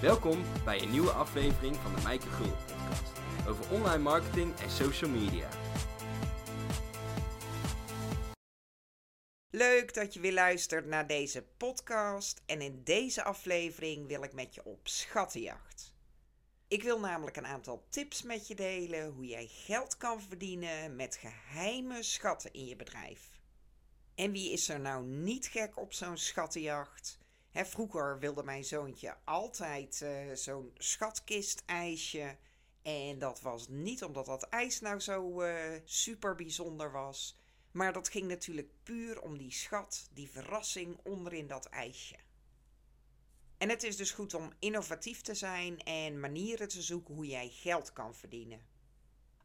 Welkom 0.00 0.44
bij 0.64 0.82
een 0.82 0.90
nieuwe 0.90 1.10
aflevering 1.10 1.76
van 1.76 1.94
de 1.94 2.02
Mijke 2.02 2.26
Gul 2.26 2.56
podcast 2.66 3.12
over 3.48 3.70
online 3.70 4.02
marketing 4.02 4.58
en 4.58 4.70
social 4.70 5.10
media. 5.10 5.48
Leuk 9.50 9.94
dat 9.94 10.14
je 10.14 10.20
weer 10.20 10.32
luistert 10.32 10.86
naar 10.86 11.06
deze 11.06 11.44
podcast 11.56 12.42
en 12.46 12.60
in 12.60 12.80
deze 12.84 13.22
aflevering 13.22 14.06
wil 14.06 14.22
ik 14.22 14.32
met 14.32 14.54
je 14.54 14.64
op 14.64 14.88
schattenjacht. 14.88 15.94
Ik 16.68 16.82
wil 16.82 17.00
namelijk 17.00 17.36
een 17.36 17.46
aantal 17.46 17.86
tips 17.88 18.22
met 18.22 18.48
je 18.48 18.54
delen 18.54 19.10
hoe 19.10 19.26
jij 19.26 19.46
geld 19.46 19.96
kan 19.96 20.22
verdienen 20.22 20.96
met 20.96 21.16
geheime 21.16 22.02
schatten 22.02 22.52
in 22.52 22.66
je 22.66 22.76
bedrijf. 22.76 23.30
En 24.14 24.32
wie 24.32 24.52
is 24.52 24.68
er 24.68 24.80
nou 24.80 25.04
niet 25.04 25.46
gek 25.46 25.78
op 25.78 25.92
zo'n 25.92 26.18
schattenjacht? 26.18 27.19
Vroeger 27.52 28.18
wilde 28.18 28.42
mijn 28.42 28.64
zoontje 28.64 29.16
altijd 29.24 30.00
uh, 30.02 30.34
zo'n 30.34 30.70
schatkist-ijsje. 30.74 32.36
En 32.82 33.18
dat 33.18 33.40
was 33.40 33.68
niet 33.68 34.04
omdat 34.04 34.26
dat 34.26 34.42
ijs 34.42 34.80
nou 34.80 35.00
zo 35.00 35.42
uh, 35.42 35.80
super 35.84 36.34
bijzonder 36.34 36.92
was. 36.92 37.38
Maar 37.70 37.92
dat 37.92 38.08
ging 38.08 38.28
natuurlijk 38.28 38.68
puur 38.82 39.20
om 39.20 39.38
die 39.38 39.52
schat, 39.52 40.08
die 40.12 40.30
verrassing 40.30 40.98
onderin 41.04 41.46
dat 41.46 41.66
ijsje. 41.66 42.16
En 43.58 43.68
het 43.68 43.82
is 43.82 43.96
dus 43.96 44.10
goed 44.10 44.34
om 44.34 44.52
innovatief 44.58 45.20
te 45.20 45.34
zijn 45.34 45.78
en 45.78 46.20
manieren 46.20 46.68
te 46.68 46.82
zoeken 46.82 47.14
hoe 47.14 47.26
jij 47.26 47.48
geld 47.48 47.92
kan 47.92 48.14
verdienen. 48.14 48.66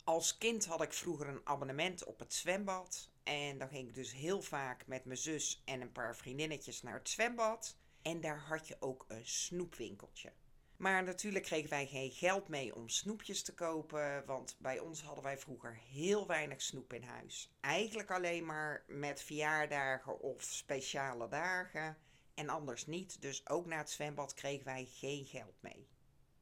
Als 0.03 0.37
kind 0.37 0.65
had 0.65 0.81
ik 0.81 0.93
vroeger 0.93 1.27
een 1.27 1.41
abonnement 1.43 2.03
op 2.03 2.19
het 2.19 2.33
zwembad. 2.33 3.09
En 3.23 3.57
dan 3.57 3.67
ging 3.67 3.87
ik 3.87 3.95
dus 3.95 4.13
heel 4.13 4.41
vaak 4.41 4.87
met 4.87 5.05
mijn 5.05 5.17
zus 5.17 5.61
en 5.65 5.81
een 5.81 5.91
paar 5.91 6.15
vriendinnetjes 6.15 6.81
naar 6.81 6.93
het 6.93 7.09
zwembad. 7.09 7.77
En 8.05 8.21
daar 8.21 8.39
had 8.39 8.67
je 8.67 8.75
ook 8.79 9.05
een 9.07 9.25
snoepwinkeltje. 9.25 10.33
Maar 10.77 11.03
natuurlijk 11.03 11.45
kregen 11.45 11.69
wij 11.69 11.87
geen 11.87 12.11
geld 12.11 12.47
mee 12.47 12.75
om 12.75 12.89
snoepjes 12.89 13.43
te 13.43 13.53
kopen, 13.53 14.25
want 14.25 14.55
bij 14.59 14.79
ons 14.79 15.01
hadden 15.01 15.23
wij 15.23 15.37
vroeger 15.37 15.75
heel 15.75 16.27
weinig 16.27 16.61
snoep 16.61 16.93
in 16.93 17.03
huis. 17.03 17.55
Eigenlijk 17.61 18.11
alleen 18.11 18.45
maar 18.45 18.83
met 18.87 19.21
verjaardagen 19.21 20.19
of 20.19 20.43
speciale 20.43 21.27
dagen 21.27 21.97
en 22.33 22.49
anders 22.49 22.85
niet. 22.85 23.21
Dus 23.21 23.49
ook 23.49 23.65
na 23.65 23.77
het 23.77 23.89
zwembad 23.89 24.33
kregen 24.33 24.65
wij 24.65 24.85
geen 24.85 25.25
geld 25.25 25.61
mee. 25.61 25.87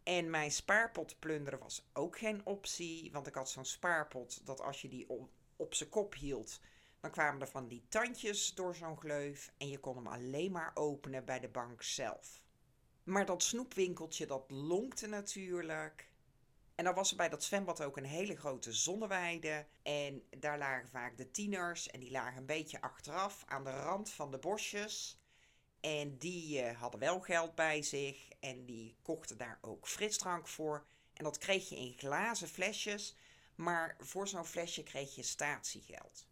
En 0.04 0.30
mijn 0.30 0.52
spaarpot 0.52 1.20
plunderen 1.20 1.60
was 1.60 1.90
ook 1.94 2.18
geen 2.18 2.46
optie, 2.46 3.12
want 3.12 3.28
ik 3.28 3.36
had 3.36 3.50
zo'n 3.50 3.66
spaarpot 3.66 4.46
dat 4.46 4.62
als 4.62 4.82
je 4.82 4.90
die 4.90 5.10
op, 5.10 5.30
op 5.56 5.74
zijn 5.74 5.90
kop 5.90 6.14
hield, 6.14 6.60
dan 7.04 7.12
kwamen 7.12 7.42
er 7.42 7.48
van 7.48 7.68
die 7.68 7.86
tandjes 7.90 8.54
door 8.54 8.76
zo'n 8.76 8.98
gleuf 8.98 9.52
en 9.58 9.70
je 9.70 9.80
kon 9.80 9.96
hem 9.96 10.08
alleen 10.08 10.52
maar 10.52 10.72
openen 10.74 11.26
bij 11.26 11.40
de 11.40 11.48
bank 11.48 11.82
zelf. 11.82 12.42
Maar 13.04 13.26
dat 13.26 13.44
snoepwinkeltje 13.44 14.26
dat 14.26 14.52
lonkte 14.52 15.08
natuurlijk. 15.08 16.12
En 16.76 16.84
dan 16.84 16.94
was 16.94 17.12
er 17.12 17.18
bij 17.18 17.30
dat 17.30 17.44
zwembad 17.44 17.82
ook 17.82 17.98
een 17.98 18.06
hele 18.06 18.36
grote 18.36 18.74
zonneweide. 18.74 19.66
En 19.82 20.24
daar 20.30 20.58
lagen 20.58 20.90
vaak 20.90 21.18
de 21.18 21.32
tieners 21.32 21.88
en 21.88 22.00
die 22.00 22.12
lagen 22.12 22.38
een 22.38 22.46
beetje 22.46 22.82
achteraf 22.82 23.44
aan 23.46 23.64
de 23.64 23.82
rand 23.82 24.10
van 24.10 24.32
de 24.32 24.40
bosjes. 24.40 25.22
En 25.80 26.18
die 26.18 26.64
uh, 26.64 26.80
hadden 26.80 27.00
wel 27.00 27.20
geld 27.20 27.56
bij 27.56 27.82
zich 27.82 28.30
en 28.40 28.66
die 28.66 28.96
kochten 29.02 29.38
daar 29.38 29.60
ook 29.62 29.88
frisdrank 29.88 30.48
voor. 30.48 30.86
En 31.14 31.24
dat 31.24 31.38
kreeg 31.38 31.70
je 31.70 31.76
in 31.76 31.94
glazen 31.98 32.48
flesjes, 32.48 33.16
maar 33.56 33.96
voor 34.00 34.28
zo'n 34.28 34.46
flesje 34.46 34.84
kreeg 34.84 35.16
je 35.16 35.24
statiegeld. 35.24 36.32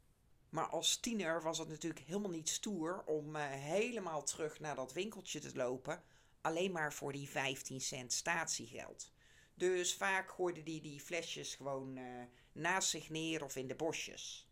Maar 0.51 0.67
als 0.67 0.97
tiener 0.97 1.41
was 1.41 1.57
het 1.57 1.67
natuurlijk 1.67 2.05
helemaal 2.05 2.29
niet 2.29 2.49
stoer 2.49 3.03
om 3.05 3.35
uh, 3.35 3.49
helemaal 3.49 4.23
terug 4.23 4.59
naar 4.59 4.75
dat 4.75 4.93
winkeltje 4.93 5.39
te 5.39 5.55
lopen, 5.55 6.03
alleen 6.41 6.71
maar 6.71 6.93
voor 6.93 7.11
die 7.11 7.29
15 7.29 7.81
cent 7.81 8.13
statiegeld. 8.13 9.11
Dus 9.53 9.95
vaak 9.95 10.31
gooide 10.31 10.63
die 10.63 10.81
die 10.81 10.99
flesjes 10.99 11.55
gewoon 11.55 11.97
uh, 11.97 12.23
naast 12.51 12.89
zich 12.89 13.09
neer 13.09 13.43
of 13.43 13.55
in 13.55 13.67
de 13.67 13.75
bosjes. 13.75 14.47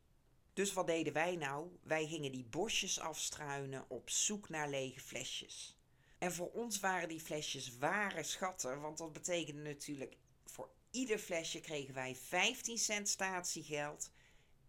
Dus 0.54 0.74
wat 0.74 0.88
deden 0.88 1.14
wij 1.14 1.36
nou? 1.36 1.78
Wij 1.84 2.08
gingen 2.08 2.32
die 2.32 2.46
bosjes 2.46 3.00
afstruinen 3.00 3.86
op 3.88 4.10
zoek 4.10 4.50
naar 4.50 4.70
lege 4.70 5.00
flesjes. 5.00 5.78
En 6.18 6.34
voor 6.34 6.52
ons 6.52 6.80
waren 6.80 7.10
die 7.10 7.20
flesjes 7.20 7.78
ware 7.78 8.24
schatten, 8.24 8.82
want 8.82 8.98
dat 8.98 9.14
betekende 9.14 9.62
natuurlijk 9.62 10.18
voor 10.46 10.70
ieder 10.92 11.18
flesje 11.18 11.60
kregen 11.60 11.94
wij 11.94 12.16
15 12.16 12.78
cent 12.78 13.10
statiegeld 13.10 14.12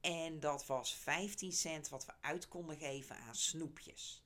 en 0.00 0.40
dat 0.40 0.66
was 0.66 0.94
15 0.94 1.52
cent 1.52 1.88
wat 1.88 2.06
we 2.06 2.12
uit 2.20 2.48
konden 2.48 2.76
geven 2.76 3.16
aan 3.16 3.34
snoepjes. 3.34 4.24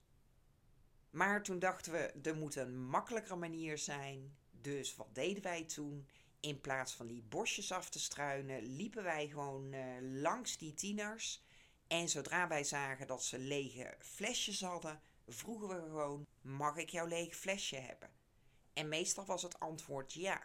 Maar 1.11 1.43
toen 1.43 1.59
dachten 1.59 1.93
we, 1.93 1.99
er 1.99 2.37
moet 2.37 2.57
een 2.57 2.85
makkelijkere 2.85 3.37
manier 3.37 3.79
zijn. 3.79 4.37
Dus 4.51 4.97
wat 4.97 5.15
deden 5.15 5.43
wij 5.43 5.65
toen? 5.65 6.09
In 6.41 6.61
plaats 6.61 6.93
van 6.93 7.07
die 7.07 7.23
bosjes 7.23 7.73
af 7.73 7.91
te 7.91 7.99
struinen, 7.99 8.63
liepen 8.63 9.03
wij 9.03 9.29
gewoon 9.29 9.73
uh, 9.73 9.85
langs 10.01 10.59
die 10.59 10.75
tieners. 10.75 11.43
En 11.87 12.09
zodra 12.09 12.49
wij 12.49 12.65
zagen 12.65 13.07
dat 13.07 13.25
ze 13.25 13.39
lege 13.39 13.95
flesjes 13.99 14.61
hadden, 14.61 15.01
vroegen 15.27 15.69
we 15.69 15.75
gewoon: 15.75 16.27
Mag 16.41 16.77
ik 16.77 16.91
jouw 16.91 17.07
lege 17.07 17.35
flesje 17.35 17.77
hebben? 17.77 18.11
En 18.73 18.89
meestal 18.89 19.25
was 19.25 19.43
het 19.43 19.61
antwoord 19.61 20.13
ja. 20.13 20.43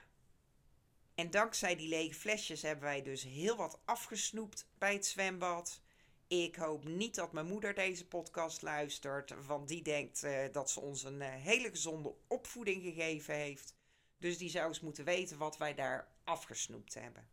En 1.20 1.30
dankzij 1.30 1.76
die 1.76 1.88
lege 1.88 2.14
flesjes 2.14 2.62
hebben 2.62 2.84
wij 2.84 3.02
dus 3.02 3.24
heel 3.24 3.56
wat 3.56 3.80
afgesnoept 3.86 4.70
bij 4.78 4.94
het 4.94 5.06
zwembad. 5.06 5.82
Ik 6.28 6.56
hoop 6.56 6.84
niet 6.84 7.16
dat 7.16 7.32
mijn 7.32 7.46
moeder 7.46 7.74
deze 7.74 8.08
podcast 8.08 8.62
luistert, 8.62 9.46
want 9.46 9.68
die 9.68 9.82
denkt 9.82 10.24
uh, 10.24 10.40
dat 10.52 10.70
ze 10.70 10.80
ons 10.80 11.04
een 11.04 11.22
uh, 11.22 11.28
hele 11.28 11.70
gezonde 11.70 12.16
opvoeding 12.28 12.84
gegeven 12.84 13.36
heeft. 13.36 13.74
Dus 14.18 14.38
die 14.38 14.50
zou 14.50 14.68
eens 14.68 14.80
moeten 14.80 15.06
weten 15.06 15.38
wat 15.38 15.58
wij 15.58 15.76
daar 15.76 16.08
afgesnoept 16.24 16.94
hebben. 16.94 17.28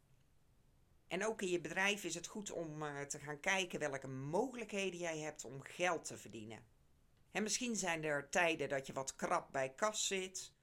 En 1.08 1.26
ook 1.26 1.42
in 1.42 1.48
je 1.48 1.60
bedrijf 1.60 2.04
is 2.04 2.14
het 2.14 2.26
goed 2.26 2.50
om 2.50 2.82
uh, 2.82 3.00
te 3.00 3.18
gaan 3.18 3.40
kijken 3.40 3.78
welke 3.78 4.08
mogelijkheden 4.08 5.00
jij 5.00 5.18
hebt 5.18 5.44
om 5.44 5.62
geld 5.62 6.04
te 6.04 6.16
verdienen. 6.16 6.64
En 7.30 7.42
misschien 7.42 7.76
zijn 7.76 8.04
er 8.04 8.28
tijden 8.28 8.68
dat 8.68 8.86
je 8.86 8.92
wat 8.92 9.16
krap 9.16 9.52
bij 9.52 9.74
kas 9.74 10.06
zit 10.06 10.54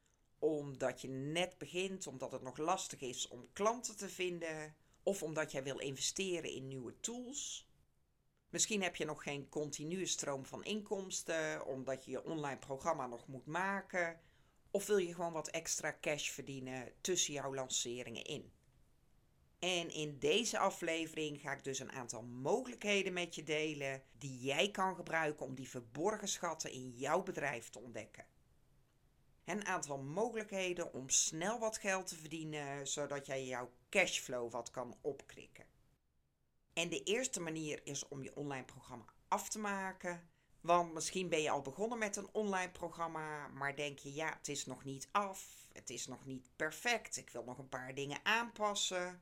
omdat 0.43 1.01
je 1.01 1.07
net 1.07 1.57
begint, 1.57 2.07
omdat 2.07 2.31
het 2.31 2.41
nog 2.41 2.57
lastig 2.57 3.01
is 3.01 3.27
om 3.27 3.47
klanten 3.53 3.97
te 3.97 4.09
vinden, 4.09 4.75
of 5.03 5.23
omdat 5.23 5.51
jij 5.51 5.63
wil 5.63 5.79
investeren 5.79 6.49
in 6.49 6.67
nieuwe 6.67 6.99
tools. 6.99 7.67
Misschien 8.49 8.81
heb 8.81 8.95
je 8.95 9.05
nog 9.05 9.23
geen 9.23 9.49
continue 9.49 10.05
stroom 10.05 10.45
van 10.45 10.63
inkomsten, 10.63 11.65
omdat 11.65 12.05
je 12.05 12.11
je 12.11 12.23
online 12.23 12.59
programma 12.59 13.07
nog 13.07 13.27
moet 13.27 13.45
maken, 13.45 14.19
of 14.71 14.85
wil 14.85 14.97
je 14.97 15.13
gewoon 15.13 15.33
wat 15.33 15.47
extra 15.47 15.97
cash 16.01 16.29
verdienen 16.29 16.91
tussen 17.01 17.33
jouw 17.33 17.53
lanceringen 17.53 18.23
in. 18.23 18.51
En 19.59 19.89
in 19.89 20.19
deze 20.19 20.57
aflevering 20.57 21.41
ga 21.41 21.53
ik 21.53 21.63
dus 21.63 21.79
een 21.79 21.91
aantal 21.91 22.23
mogelijkheden 22.23 23.13
met 23.13 23.35
je 23.35 23.43
delen 23.43 24.03
die 24.17 24.39
jij 24.39 24.71
kan 24.71 24.95
gebruiken 24.95 25.45
om 25.45 25.55
die 25.55 25.69
verborgen 25.69 26.27
schatten 26.27 26.71
in 26.71 26.91
jouw 26.91 27.23
bedrijf 27.23 27.69
te 27.69 27.79
ontdekken 27.79 28.25
een 29.45 29.65
aantal 29.65 29.97
mogelijkheden 29.97 30.93
om 30.93 31.09
snel 31.09 31.59
wat 31.59 31.77
geld 31.77 32.07
te 32.07 32.15
verdienen, 32.15 32.87
zodat 32.87 33.25
jij 33.25 33.45
jouw 33.45 33.71
cashflow 33.89 34.51
wat 34.51 34.71
kan 34.71 34.97
opkrikken. 35.01 35.65
En 36.73 36.89
de 36.89 37.03
eerste 37.03 37.39
manier 37.39 37.81
is 37.83 38.07
om 38.07 38.23
je 38.23 38.35
online 38.35 38.65
programma 38.65 39.05
af 39.27 39.49
te 39.49 39.59
maken. 39.59 40.29
Want 40.61 40.93
misschien 40.93 41.29
ben 41.29 41.41
je 41.41 41.49
al 41.49 41.61
begonnen 41.61 41.97
met 41.97 42.15
een 42.15 42.29
online 42.31 42.71
programma, 42.71 43.47
maar 43.47 43.75
denk 43.75 43.99
je 43.99 44.13
ja, 44.13 44.33
het 44.37 44.47
is 44.47 44.65
nog 44.65 44.83
niet 44.83 45.07
af, 45.11 45.67
het 45.73 45.89
is 45.89 46.07
nog 46.07 46.25
niet 46.25 46.49
perfect, 46.55 47.17
ik 47.17 47.29
wil 47.29 47.43
nog 47.43 47.57
een 47.57 47.69
paar 47.69 47.95
dingen 47.95 48.19
aanpassen. 48.23 49.21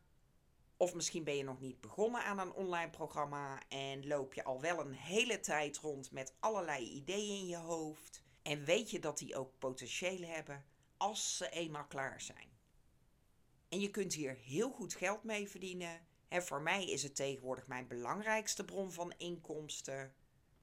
Of 0.78 0.94
misschien 0.94 1.24
ben 1.24 1.38
je 1.38 1.44
nog 1.44 1.60
niet 1.60 1.82
begonnen 1.82 2.24
aan 2.24 2.40
een 2.40 2.54
online 2.54 2.90
programma 2.90 3.62
en 3.70 4.08
loop 4.08 4.34
je 4.34 4.44
al 4.44 4.62
wel 4.62 4.80
een 4.80 4.94
hele 4.94 5.40
tijd 5.40 5.78
rond 5.78 6.12
met 6.12 6.34
allerlei 6.40 6.90
ideeën 6.90 7.40
in 7.40 7.48
je 7.48 7.58
hoofd. 7.58 8.24
En 8.42 8.66
weet 8.66 8.90
je 8.90 9.00
dat 9.00 9.18
die 9.18 9.36
ook 9.36 9.60
potentieel 9.60 10.22
hebben 10.22 10.66
als 10.98 11.38
ze 11.38 11.50
eenmaal 11.50 11.88
klaar 11.88 12.22
zijn. 12.22 12.50
En 13.70 13.80
je 13.80 13.90
kunt 13.90 14.14
hier 14.14 14.36
heel 14.36 14.72
goed 14.72 14.94
geld 14.94 15.24
mee 15.24 15.50
verdienen. 15.50 16.08
En 16.28 16.44
voor 16.44 16.62
mij 16.62 16.86
is 16.86 17.04
het 17.04 17.16
tegenwoordig 17.16 17.68
mijn 17.68 17.88
belangrijkste 17.88 18.66
bron 18.66 18.92
van 18.92 19.14
inkomsten. 19.18 20.14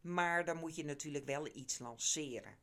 Maar 0.00 0.44
dan 0.44 0.56
moet 0.56 0.76
je 0.76 0.84
natuurlijk 0.84 1.24
wel 1.24 1.46
iets 1.46 1.78
lanceren. 1.78 2.58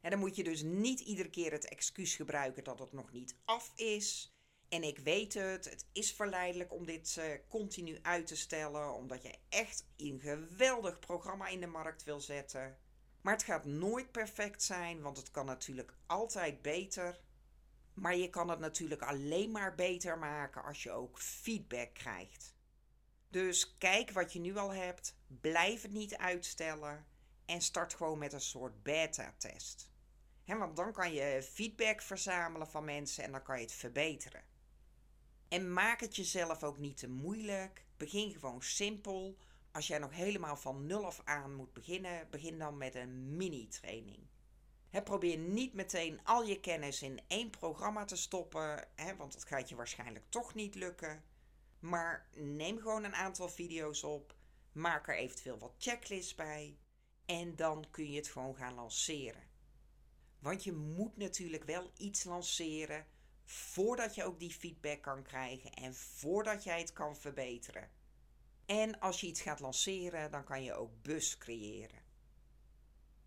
En 0.00 0.10
dan 0.10 0.18
moet 0.18 0.36
je 0.36 0.44
dus 0.44 0.62
niet 0.62 1.00
iedere 1.00 1.30
keer 1.30 1.52
het 1.52 1.68
excuus 1.68 2.14
gebruiken 2.14 2.64
dat 2.64 2.78
het 2.78 2.92
nog 2.92 3.12
niet 3.12 3.36
af 3.44 3.72
is. 3.74 4.34
En 4.68 4.82
ik 4.82 4.98
weet 4.98 5.34
het, 5.34 5.64
het 5.64 5.86
is 5.92 6.12
verleidelijk 6.12 6.72
om 6.72 6.86
dit 6.86 7.16
uh, 7.18 7.24
continu 7.48 7.98
uit 8.02 8.26
te 8.26 8.36
stellen, 8.36 8.94
omdat 8.94 9.22
je 9.22 9.38
echt 9.48 9.86
een 9.96 10.20
geweldig 10.20 10.98
programma 10.98 11.48
in 11.48 11.60
de 11.60 11.66
markt 11.66 12.02
wil 12.02 12.20
zetten. 12.20 12.78
Maar 13.20 13.32
het 13.32 13.42
gaat 13.42 13.64
nooit 13.64 14.12
perfect 14.12 14.62
zijn, 14.62 15.00
want 15.00 15.16
het 15.16 15.30
kan 15.30 15.46
natuurlijk 15.46 15.94
altijd 16.06 16.62
beter. 16.62 17.20
Maar 17.94 18.16
je 18.16 18.30
kan 18.30 18.48
het 18.48 18.58
natuurlijk 18.58 19.02
alleen 19.02 19.50
maar 19.50 19.74
beter 19.74 20.18
maken 20.18 20.64
als 20.64 20.82
je 20.82 20.90
ook 20.90 21.18
feedback 21.18 21.94
krijgt. 21.94 22.54
Dus 23.28 23.76
kijk 23.78 24.10
wat 24.10 24.32
je 24.32 24.40
nu 24.40 24.56
al 24.56 24.74
hebt, 24.74 25.16
blijf 25.40 25.82
het 25.82 25.92
niet 25.92 26.16
uitstellen 26.16 27.06
en 27.44 27.60
start 27.60 27.94
gewoon 27.94 28.18
met 28.18 28.32
een 28.32 28.40
soort 28.40 28.82
beta-test. 28.82 29.90
want 30.44 30.76
dan 30.76 30.92
kan 30.92 31.12
je 31.12 31.42
feedback 31.42 32.02
verzamelen 32.02 32.70
van 32.70 32.84
mensen 32.84 33.24
en 33.24 33.32
dan 33.32 33.42
kan 33.42 33.56
je 33.56 33.62
het 33.62 33.72
verbeteren. 33.72 34.44
En 35.48 35.72
maak 35.72 36.00
het 36.00 36.16
jezelf 36.16 36.62
ook 36.62 36.78
niet 36.78 36.96
te 36.96 37.08
moeilijk. 37.08 37.84
Begin 37.96 38.32
gewoon 38.32 38.62
simpel. 38.62 39.38
Als 39.72 39.86
jij 39.86 39.98
nog 39.98 40.12
helemaal 40.12 40.56
van 40.56 40.86
nul 40.86 41.06
af 41.06 41.20
aan 41.24 41.54
moet 41.54 41.72
beginnen, 41.72 42.30
begin 42.30 42.58
dan 42.58 42.78
met 42.78 42.94
een 42.94 43.36
mini-training. 43.36 44.26
probeer 45.04 45.38
niet 45.38 45.72
meteen 45.72 46.20
al 46.24 46.42
je 46.42 46.60
kennis 46.60 47.02
in 47.02 47.20
één 47.26 47.50
programma 47.50 48.04
te 48.04 48.16
stoppen, 48.16 48.88
want 49.16 49.32
dat 49.32 49.44
gaat 49.44 49.68
je 49.68 49.76
waarschijnlijk 49.76 50.24
toch 50.28 50.54
niet 50.54 50.74
lukken. 50.74 51.24
Maar 51.78 52.28
neem 52.32 52.78
gewoon 52.78 53.04
een 53.04 53.14
aantal 53.14 53.48
video's 53.48 54.02
op, 54.02 54.34
maak 54.72 55.08
er 55.08 55.16
eventueel 55.16 55.58
wat 55.58 55.74
checklists 55.78 56.34
bij 56.34 56.78
en 57.24 57.56
dan 57.56 57.86
kun 57.90 58.10
je 58.10 58.16
het 58.16 58.28
gewoon 58.28 58.56
gaan 58.56 58.74
lanceren. 58.74 59.48
Want 60.38 60.64
je 60.64 60.72
moet 60.72 61.16
natuurlijk 61.16 61.64
wel 61.64 61.90
iets 61.96 62.24
lanceren 62.24 63.06
voordat 63.44 64.14
je 64.14 64.24
ook 64.24 64.38
die 64.38 64.50
feedback 64.50 65.02
kan 65.02 65.22
krijgen 65.22 65.72
en 65.72 65.94
voordat 65.94 66.64
jij 66.64 66.80
het 66.80 66.92
kan 66.92 67.16
verbeteren. 67.16 67.90
En 68.70 69.00
als 69.00 69.20
je 69.20 69.26
iets 69.26 69.40
gaat 69.40 69.60
lanceren, 69.60 70.30
dan 70.30 70.44
kan 70.44 70.62
je 70.62 70.74
ook 70.74 71.02
bus 71.02 71.38
creëren. 71.38 72.02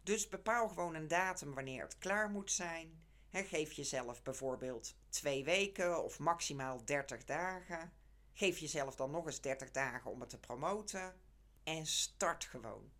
Dus 0.03 0.29
bepaal 0.29 0.67
gewoon 0.67 0.95
een 0.95 1.07
datum 1.07 1.53
wanneer 1.53 1.83
het 1.83 1.97
klaar 1.97 2.29
moet 2.29 2.51
zijn. 2.51 3.03
geef 3.29 3.71
jezelf 3.71 4.23
bijvoorbeeld 4.23 4.95
twee 5.09 5.43
weken 5.43 6.03
of 6.03 6.19
maximaal 6.19 6.85
30 6.85 7.23
dagen. 7.23 7.93
Geef 8.33 8.57
jezelf 8.57 8.95
dan 8.95 9.11
nog 9.11 9.25
eens 9.25 9.41
30 9.41 9.71
dagen 9.71 10.11
om 10.11 10.19
het 10.19 10.29
te 10.29 10.39
promoten. 10.39 11.15
En 11.63 11.85
start 11.85 12.43
gewoon. 12.43 12.91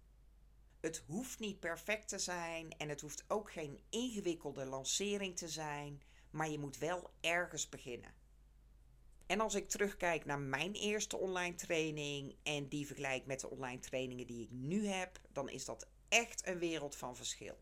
Het 0.80 1.04
hoeft 1.07 1.39
niet 1.39 1.60
perfect 1.60 2.07
te 2.07 2.19
zijn 2.19 2.78
en 2.78 2.89
het 2.89 3.01
hoeft 3.01 3.24
ook 3.28 3.51
geen 3.51 3.80
ingewikkelde 3.89 4.66
lancering 4.66 5.38
te 5.38 5.48
zijn, 5.48 6.01
maar 6.30 6.50
je 6.50 6.60
moet 6.60 6.78
wel 6.78 7.10
ergens 7.22 7.69
beginnen. 7.69 8.23
En 9.25 9.40
als 9.40 9.56
ik 9.56 9.70
terugkijk 9.70 10.25
naar 10.25 10.40
mijn 10.40 10.74
eerste 10.74 11.18
online 11.18 11.56
training 11.56 12.36
en 12.44 12.68
die 12.68 12.86
vergelijk 12.86 13.25
met 13.25 13.40
de 13.40 13.50
online 13.50 13.80
trainingen 13.80 14.28
die 14.28 14.44
ik 14.44 14.52
nu 14.52 14.88
heb, 14.88 15.20
dan 15.31 15.50
is 15.50 15.66
dat 15.66 15.88
echt 16.10 16.48
een 16.48 16.60
wereld 16.60 16.96
van 16.96 17.16
verschil. 17.16 17.58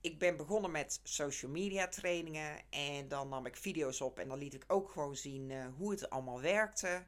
Ik 0.00 0.18
ben 0.18 0.36
begonnen 0.36 0.70
met 0.70 1.00
social 1.02 1.50
media 1.50 1.88
trainingen 1.88 2.62
en 2.70 3.08
dan 3.08 3.28
nam 3.28 3.46
ik 3.46 3.56
video's 3.56 4.00
op 4.00 4.18
en 4.18 4.28
dan 4.28 4.38
liet 4.38 4.54
ik 4.54 4.64
ook 4.66 4.90
gewoon 4.90 5.16
zien 5.16 5.50
uh, 5.50 5.66
hoe 5.76 5.90
het 5.90 6.10
allemaal 6.10 6.40
werkte. 6.40 7.06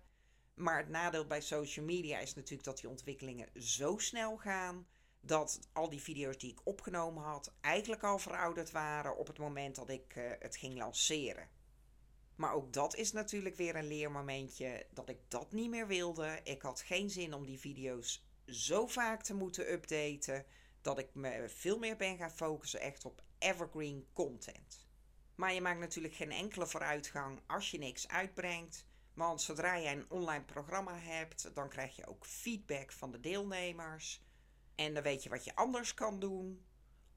Maar 0.55 0.79
het 0.79 0.89
nadeel 0.89 1.27
bij 1.27 1.41
social 1.41 1.85
media 1.85 2.19
is 2.19 2.35
natuurlijk 2.35 2.65
dat 2.65 2.81
die 2.81 2.91
ontwikkelingen 2.91 3.49
zo 3.63 3.99
snel 3.99 4.37
gaan 4.37 4.87
dat 5.21 5.69
al 5.73 5.89
die 5.89 6.01
video's 6.01 6.39
die 6.39 6.51
ik 6.51 6.61
opgenomen 6.65 7.23
had 7.23 7.53
eigenlijk 7.61 8.03
al 8.03 8.19
verouderd 8.19 8.71
waren 8.71 9.17
op 9.17 9.27
het 9.27 9.39
moment 9.39 9.75
dat 9.75 9.89
ik 9.89 10.17
uh, 10.17 10.31
het 10.39 10.57
ging 10.57 10.77
lanceren. 10.77 11.49
Maar 12.41 12.53
ook 12.55 12.73
dat 12.73 12.97
is 12.97 13.13
natuurlijk 13.13 13.57
weer 13.57 13.77
een 13.77 13.87
leermomentje 13.87 14.87
dat 14.91 15.09
ik 15.09 15.19
dat 15.29 15.53
niet 15.53 15.71
meer 15.71 15.87
wilde. 15.87 16.41
Ik 16.45 16.63
had 16.63 16.81
geen 16.81 17.11
zin 17.11 17.35
om 17.35 17.47
die 17.47 17.59
video's 17.59 18.27
zo 18.47 18.87
vaak 18.87 19.23
te 19.23 19.35
moeten 19.35 19.73
updaten 19.73 20.45
dat 20.81 20.99
ik 20.99 21.15
me 21.15 21.45
veel 21.49 21.79
meer 21.79 21.97
ben 21.97 22.17
gaan 22.17 22.31
focussen 22.31 22.81
echt 22.81 23.05
op 23.05 23.23
evergreen 23.39 24.07
content. 24.13 24.89
Maar 25.35 25.53
je 25.53 25.61
maakt 25.61 25.81
natuurlijk 25.81 26.15
geen 26.15 26.33
enkele 26.33 26.67
vooruitgang 26.67 27.41
als 27.47 27.71
je 27.71 27.79
niks 27.79 28.09
uitbrengt. 28.09 28.85
Want 29.15 29.43
zodra 29.43 29.81
jij 29.81 29.93
een 29.93 30.11
online 30.11 30.45
programma 30.45 30.99
hebt, 30.99 31.51
dan 31.55 31.69
krijg 31.69 31.97
je 31.97 32.07
ook 32.07 32.27
feedback 32.27 32.93
van 32.93 33.11
de 33.11 33.21
deelnemers. 33.21 34.23
En 34.75 34.95
dan 34.95 35.03
weet 35.03 35.23
je 35.23 35.29
wat 35.29 35.45
je 35.45 35.55
anders 35.55 35.95
kan 35.95 36.21
doen. 36.21 36.65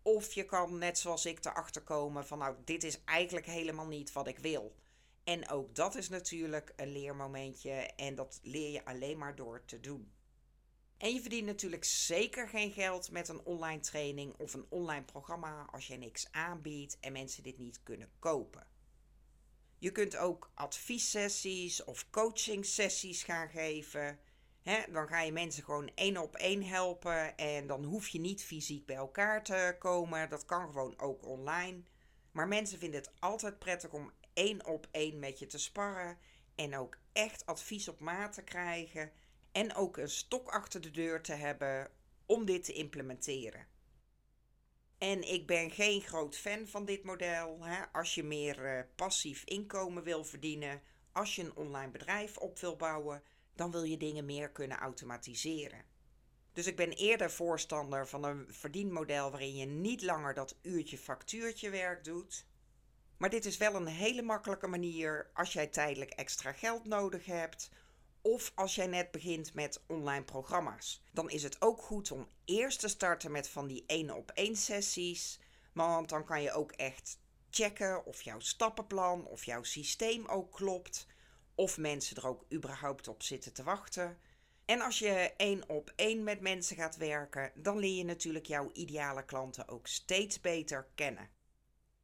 Of 0.01 0.33
je 0.33 0.45
kan, 0.45 0.77
net 0.77 0.97
zoals 0.97 1.25
ik, 1.25 1.45
erachter 1.45 1.81
komen 1.81 2.27
van 2.27 2.37
nou, 2.37 2.55
dit 2.63 2.83
is 2.83 3.03
eigenlijk 3.03 3.45
helemaal 3.45 3.87
niet 3.87 4.11
wat 4.11 4.27
ik 4.27 4.39
wil. 4.39 4.81
En 5.23 5.49
ook 5.49 5.75
dat 5.75 5.95
is 5.95 6.09
natuurlijk 6.09 6.73
een 6.75 6.91
leermomentje 6.91 7.71
en 7.95 8.15
dat 8.15 8.39
leer 8.41 8.71
je 8.71 8.85
alleen 8.85 9.17
maar 9.17 9.35
door 9.35 9.65
te 9.65 9.79
doen. 9.79 10.11
En 10.97 11.13
je 11.13 11.21
verdient 11.21 11.45
natuurlijk 11.45 11.83
zeker 11.83 12.47
geen 12.49 12.71
geld 12.71 13.11
met 13.11 13.27
een 13.27 13.45
online 13.45 13.79
training 13.79 14.35
of 14.37 14.53
een 14.53 14.65
online 14.69 15.05
programma 15.05 15.67
als 15.71 15.87
je 15.87 15.97
niks 15.97 16.31
aanbiedt 16.31 16.97
en 16.99 17.11
mensen 17.11 17.43
dit 17.43 17.57
niet 17.57 17.83
kunnen 17.83 18.11
kopen. 18.19 18.67
Je 19.77 19.91
kunt 19.91 20.17
ook 20.17 20.51
adviessessies 20.53 21.83
of 21.83 22.09
coachingsessies 22.09 23.23
gaan 23.23 23.49
geven. 23.49 24.19
dan 24.91 25.07
ga 25.07 25.21
je 25.21 25.31
mensen 25.31 25.63
gewoon 25.63 25.91
één 25.95 26.17
op 26.17 26.35
één 26.35 26.63
helpen 26.63 27.37
en 27.37 27.67
dan 27.67 27.83
hoef 27.83 28.07
je 28.07 28.19
niet 28.19 28.43
fysiek 28.43 28.85
bij 28.85 28.95
elkaar 28.95 29.43
te 29.43 29.75
komen. 29.79 30.29
Dat 30.29 30.45
kan 30.45 30.65
gewoon 30.65 30.99
ook 30.99 31.25
online. 31.25 31.81
Maar 32.31 32.47
mensen 32.47 32.79
vinden 32.79 32.99
het 32.99 33.11
altijd 33.19 33.59
prettig 33.59 33.91
om 33.91 34.11
één 34.33 34.65
op 34.65 34.87
één 34.91 35.19
met 35.19 35.39
je 35.39 35.45
te 35.45 35.57
sparren 35.57 36.17
en 36.55 36.77
ook 36.77 36.97
echt 37.13 37.45
advies 37.45 37.87
op 37.87 37.99
maat 37.99 38.33
te 38.33 38.43
krijgen 38.43 39.11
en 39.51 39.75
ook 39.75 39.97
een 39.97 40.09
stok 40.09 40.49
achter 40.49 40.81
de 40.81 40.91
deur 40.91 41.21
te 41.21 41.33
hebben 41.33 41.91
om 42.25 42.45
dit 42.45 42.63
te 42.63 42.73
implementeren. 42.73 43.67
En 44.97 45.33
ik 45.33 45.47
ben 45.47 45.71
geen 45.71 46.01
groot 46.01 46.37
fan 46.37 46.67
van 46.67 46.85
dit 46.85 47.03
model. 47.03 47.63
Hè. 47.63 47.83
Als 47.91 48.15
je 48.15 48.23
meer 48.23 48.77
uh, 48.77 48.83
passief 48.95 49.43
inkomen 49.43 50.03
wil 50.03 50.23
verdienen, 50.23 50.81
als 51.11 51.35
je 51.35 51.43
een 51.43 51.55
online 51.55 51.91
bedrijf 51.91 52.37
op 52.37 52.59
wil 52.59 52.75
bouwen, 52.75 53.23
dan 53.55 53.71
wil 53.71 53.83
je 53.83 53.97
dingen 53.97 54.25
meer 54.25 54.51
kunnen 54.51 54.77
automatiseren. 54.77 55.85
Dus 56.53 56.67
ik 56.67 56.75
ben 56.75 56.91
eerder 56.91 57.31
voorstander 57.31 58.07
van 58.07 58.23
een 58.23 58.45
verdienmodel 58.49 59.31
waarin 59.31 59.55
je 59.55 59.65
niet 59.65 60.01
langer 60.01 60.33
dat 60.33 60.57
uurtje 60.61 60.97
factuurtje 60.97 61.69
werk 61.69 62.03
doet. 62.03 62.45
Maar 63.17 63.29
dit 63.29 63.45
is 63.45 63.57
wel 63.57 63.75
een 63.75 63.87
hele 63.87 64.21
makkelijke 64.21 64.67
manier 64.67 65.29
als 65.33 65.53
jij 65.53 65.67
tijdelijk 65.67 66.11
extra 66.11 66.51
geld 66.51 66.85
nodig 66.85 67.25
hebt 67.25 67.69
of 68.23 68.51
als 68.55 68.75
jij 68.75 68.87
net 68.87 69.11
begint 69.11 69.53
met 69.53 69.83
online 69.87 70.23
programma's. 70.23 71.03
Dan 71.11 71.29
is 71.29 71.43
het 71.43 71.61
ook 71.61 71.81
goed 71.81 72.11
om 72.11 72.27
eerst 72.45 72.79
te 72.79 72.87
starten 72.87 73.31
met 73.31 73.49
van 73.49 73.67
die 73.67 73.83
één 73.87 74.15
op 74.15 74.31
één 74.31 74.55
sessies. 74.55 75.39
Want 75.73 76.09
dan 76.09 76.25
kan 76.25 76.41
je 76.41 76.51
ook 76.51 76.71
echt 76.71 77.19
checken 77.49 78.05
of 78.05 78.21
jouw 78.21 78.39
stappenplan 78.39 79.25
of 79.27 79.45
jouw 79.45 79.63
systeem 79.63 80.25
ook 80.25 80.51
klopt. 80.51 81.07
Of 81.55 81.77
mensen 81.77 82.15
er 82.15 82.27
ook 82.27 82.45
überhaupt 82.53 83.07
op 83.07 83.23
zitten 83.23 83.53
te 83.53 83.63
wachten. 83.63 84.17
En 84.65 84.81
als 84.81 84.99
je 84.99 85.33
één 85.37 85.69
op 85.69 85.93
één 85.95 86.23
met 86.23 86.41
mensen 86.41 86.75
gaat 86.75 86.97
werken, 86.97 87.51
dan 87.55 87.77
leer 87.77 87.95
je 87.95 88.03
natuurlijk 88.03 88.45
jouw 88.45 88.69
ideale 88.73 89.25
klanten 89.25 89.67
ook 89.67 89.87
steeds 89.87 90.41
beter 90.41 90.87
kennen. 90.95 91.29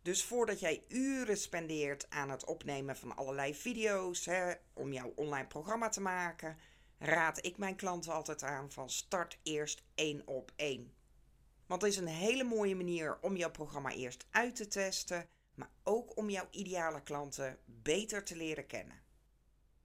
Dus 0.01 0.23
voordat 0.23 0.59
jij 0.59 0.83
uren 0.87 1.37
spendeert 1.37 2.09
aan 2.09 2.29
het 2.29 2.45
opnemen 2.45 2.97
van 2.97 3.15
allerlei 3.15 3.55
video's 3.55 4.25
hè, 4.25 4.53
om 4.73 4.93
jouw 4.93 5.11
online 5.15 5.47
programma 5.47 5.89
te 5.89 6.01
maken, 6.01 6.57
raad 6.97 7.45
ik 7.45 7.57
mijn 7.57 7.75
klanten 7.75 8.13
altijd 8.13 8.43
aan 8.43 8.71
van 8.71 8.89
start 8.89 9.39
eerst 9.43 9.83
één 9.95 10.27
op 10.27 10.51
één. 10.55 10.93
Want 11.65 11.81
het 11.81 11.91
is 11.91 11.97
een 11.97 12.07
hele 12.07 12.43
mooie 12.43 12.75
manier 12.75 13.17
om 13.21 13.35
jouw 13.35 13.51
programma 13.51 13.91
eerst 13.91 14.25
uit 14.29 14.55
te 14.55 14.67
testen, 14.67 15.27
maar 15.53 15.71
ook 15.83 16.17
om 16.17 16.29
jouw 16.29 16.47
ideale 16.51 17.03
klanten 17.03 17.57
beter 17.65 18.23
te 18.23 18.35
leren 18.35 18.67
kennen. 18.67 19.01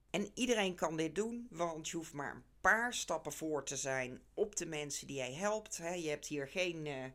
En 0.09 0.31
iedereen 0.33 0.75
kan 0.75 0.97
dit 0.97 1.15
doen, 1.15 1.47
want 1.49 1.89
je 1.89 1.97
hoeft 1.97 2.13
maar 2.13 2.35
een 2.35 2.43
paar 2.61 2.93
stappen 2.93 3.31
voor 3.31 3.63
te 3.63 3.77
zijn 3.77 4.21
op 4.33 4.55
de 4.55 4.65
mensen 4.65 5.07
die 5.07 5.15
jij 5.15 5.33
helpt. 5.33 5.75
Je 5.75 6.09
hebt 6.09 6.27
hier 6.27 6.47
geen 6.47 6.85
uh, 6.85 7.05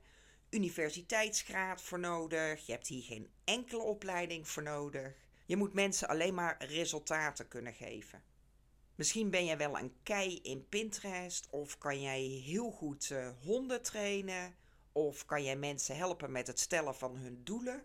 universiteitsgraad 0.51 1.83
voor 1.83 1.99
nodig. 1.99 2.67
Je 2.67 2.73
hebt 2.73 2.87
hier 2.87 3.03
geen 3.03 3.31
enkele 3.45 3.83
opleiding 3.83 4.49
voor 4.49 4.63
nodig. 4.63 5.13
Je 5.47 5.57
moet 5.57 5.73
mensen 5.73 6.09
alleen 6.09 6.35
maar 6.35 6.65
resultaten 6.65 7.49
kunnen 7.49 7.75
geven. 7.75 8.23
Misschien 8.95 9.31
ben 9.31 9.45
jij 9.45 9.57
wel 9.57 9.79
een 9.79 9.95
kei 10.03 10.39
in 10.43 10.69
Pinterest, 10.69 11.49
of 11.51 11.79
kan 11.79 12.01
jij 12.01 12.21
heel 12.21 12.71
goed 12.71 13.11
uh, 13.11 13.31
honden 13.43 13.83
trainen, 13.83 14.55
of 14.93 15.25
kan 15.25 15.45
jij 15.45 15.57
mensen 15.57 15.97
helpen 15.97 16.33
met 16.33 16.47
het 16.47 16.59
stellen 16.59 16.95
van 16.95 17.17
hun 17.17 17.45
doelen. 17.45 17.85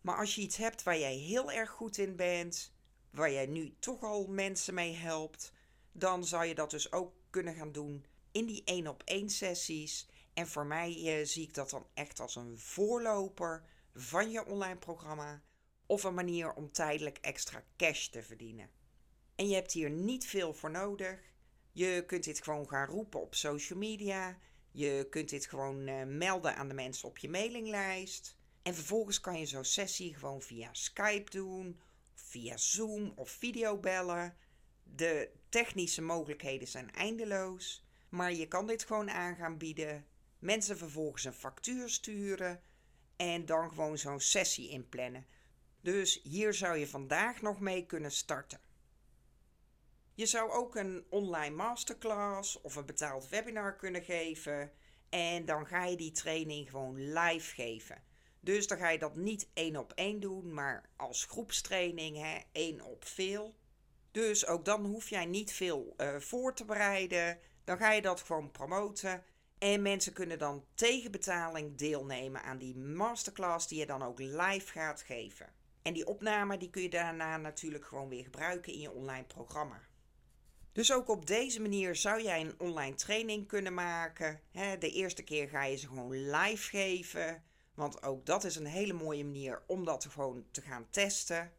Maar 0.00 0.16
als 0.16 0.34
je 0.34 0.40
iets 0.40 0.56
hebt 0.56 0.82
waar 0.82 0.98
jij 0.98 1.14
heel 1.14 1.52
erg 1.52 1.70
goed 1.70 1.98
in 1.98 2.16
bent, 2.16 2.72
waar 3.10 3.32
jij 3.32 3.46
nu 3.46 3.74
toch 3.78 4.02
al 4.02 4.26
mensen 4.26 4.74
mee 4.74 4.94
helpt, 4.94 5.52
dan 5.92 6.24
zou 6.24 6.44
je 6.44 6.54
dat 6.54 6.70
dus 6.70 6.92
ook 6.92 7.14
kunnen 7.30 7.54
gaan 7.54 7.72
doen 7.72 8.04
in 8.32 8.46
die 8.46 8.62
één 8.64 8.86
op 8.86 9.02
één 9.04 9.30
sessies 9.30 10.08
en 10.34 10.48
voor 10.48 10.66
mij 10.66 11.18
eh, 11.18 11.26
zie 11.26 11.42
ik 11.42 11.54
dat 11.54 11.70
dan 11.70 11.86
echt 11.94 12.20
als 12.20 12.36
een 12.36 12.58
voorloper 12.58 13.64
van 13.94 14.30
je 14.30 14.46
online 14.46 14.78
programma 14.78 15.42
of 15.86 16.02
een 16.02 16.14
manier 16.14 16.52
om 16.52 16.72
tijdelijk 16.72 17.18
extra 17.18 17.64
cash 17.76 18.06
te 18.06 18.22
verdienen. 18.22 18.70
En 19.34 19.48
je 19.48 19.54
hebt 19.54 19.72
hier 19.72 19.90
niet 19.90 20.26
veel 20.26 20.54
voor 20.54 20.70
nodig. 20.70 21.20
Je 21.72 22.04
kunt 22.06 22.24
dit 22.24 22.42
gewoon 22.42 22.68
gaan 22.68 22.86
roepen 22.86 23.20
op 23.20 23.34
social 23.34 23.78
media. 23.78 24.38
Je 24.70 25.06
kunt 25.10 25.28
dit 25.28 25.46
gewoon 25.46 25.88
uh, 25.88 26.02
melden 26.04 26.56
aan 26.56 26.68
de 26.68 26.74
mensen 26.74 27.08
op 27.08 27.18
je 27.18 27.28
mailinglijst. 27.28 28.36
En 28.62 28.74
vervolgens 28.74 29.20
kan 29.20 29.38
je 29.38 29.46
zo'n 29.46 29.64
sessie 29.64 30.14
gewoon 30.14 30.42
via 30.42 30.68
Skype 30.72 31.30
doen, 31.30 31.80
via 32.14 32.56
Zoom 32.56 33.12
of 33.16 33.30
videobellen. 33.30 34.36
De 34.82 35.30
technische 35.48 36.02
mogelijkheden 36.02 36.68
zijn 36.68 36.92
eindeloos, 36.92 37.84
maar 38.08 38.32
je 38.32 38.48
kan 38.48 38.66
dit 38.66 38.84
gewoon 38.84 39.10
aan 39.10 39.36
gaan 39.36 39.58
bieden 39.58 40.06
mensen 40.44 40.78
vervolgens 40.78 41.24
een 41.24 41.32
factuur 41.32 41.88
sturen 41.88 42.60
en 43.16 43.46
dan 43.46 43.68
gewoon 43.68 43.98
zo'n 43.98 44.20
sessie 44.20 44.68
inplannen. 44.68 45.26
Dus 45.80 46.20
hier 46.22 46.54
zou 46.54 46.76
je 46.78 46.88
vandaag 46.88 47.42
nog 47.42 47.60
mee 47.60 47.86
kunnen 47.86 48.12
starten. 48.12 48.60
Je 50.14 50.26
zou 50.26 50.50
ook 50.50 50.76
een 50.76 51.04
online 51.08 51.54
masterclass 51.54 52.60
of 52.60 52.76
een 52.76 52.86
betaald 52.86 53.28
webinar 53.28 53.76
kunnen 53.76 54.02
geven. 54.02 54.72
En 55.08 55.44
dan 55.44 55.66
ga 55.66 55.84
je 55.84 55.96
die 55.96 56.12
training 56.12 56.70
gewoon 56.70 57.12
live 57.12 57.54
geven. 57.54 58.02
Dus 58.40 58.66
dan 58.66 58.78
ga 58.78 58.88
je 58.88 58.98
dat 58.98 59.16
niet 59.16 59.48
één 59.52 59.76
op 59.76 59.92
één 59.92 60.20
doen, 60.20 60.54
maar 60.54 60.88
als 60.96 61.24
groepstraining, 61.24 62.16
hè, 62.16 62.38
één 62.52 62.80
op 62.80 63.04
veel. 63.04 63.54
Dus 64.10 64.46
ook 64.46 64.64
dan 64.64 64.84
hoef 64.84 65.08
jij 65.08 65.26
niet 65.26 65.52
veel 65.52 65.94
uh, 65.96 66.16
voor 66.16 66.54
te 66.54 66.64
bereiden. 66.64 67.38
Dan 67.64 67.76
ga 67.76 67.92
je 67.92 68.02
dat 68.02 68.20
gewoon 68.20 68.50
promoten. 68.50 69.24
En 69.64 69.82
mensen 69.82 70.12
kunnen 70.12 70.38
dan 70.38 70.64
tegen 70.74 71.10
betaling 71.10 71.76
deelnemen 71.76 72.42
aan 72.42 72.58
die 72.58 72.76
masterclass 72.76 73.68
die 73.68 73.78
je 73.78 73.86
dan 73.86 74.02
ook 74.02 74.18
live 74.18 74.72
gaat 74.72 75.02
geven. 75.02 75.52
En 75.82 75.92
die 75.92 76.06
opname 76.06 76.56
die 76.56 76.70
kun 76.70 76.82
je 76.82 76.90
daarna 76.90 77.36
natuurlijk 77.36 77.84
gewoon 77.84 78.08
weer 78.08 78.22
gebruiken 78.22 78.72
in 78.72 78.80
je 78.80 78.92
online 78.92 79.24
programma. 79.24 79.80
Dus 80.72 80.92
ook 80.92 81.08
op 81.08 81.26
deze 81.26 81.60
manier 81.60 81.96
zou 81.96 82.22
jij 82.22 82.40
een 82.40 82.60
online 82.60 82.94
training 82.94 83.46
kunnen 83.48 83.74
maken. 83.74 84.40
De 84.78 84.90
eerste 84.90 85.22
keer 85.22 85.48
ga 85.48 85.64
je 85.64 85.76
ze 85.76 85.86
gewoon 85.86 86.30
live 86.30 86.68
geven. 86.68 87.42
Want 87.74 88.02
ook 88.02 88.26
dat 88.26 88.44
is 88.44 88.56
een 88.56 88.66
hele 88.66 88.92
mooie 88.92 89.24
manier 89.24 89.62
om 89.66 89.84
dat 89.84 90.04
gewoon 90.04 90.44
te 90.50 90.60
gaan 90.60 90.86
testen. 90.90 91.52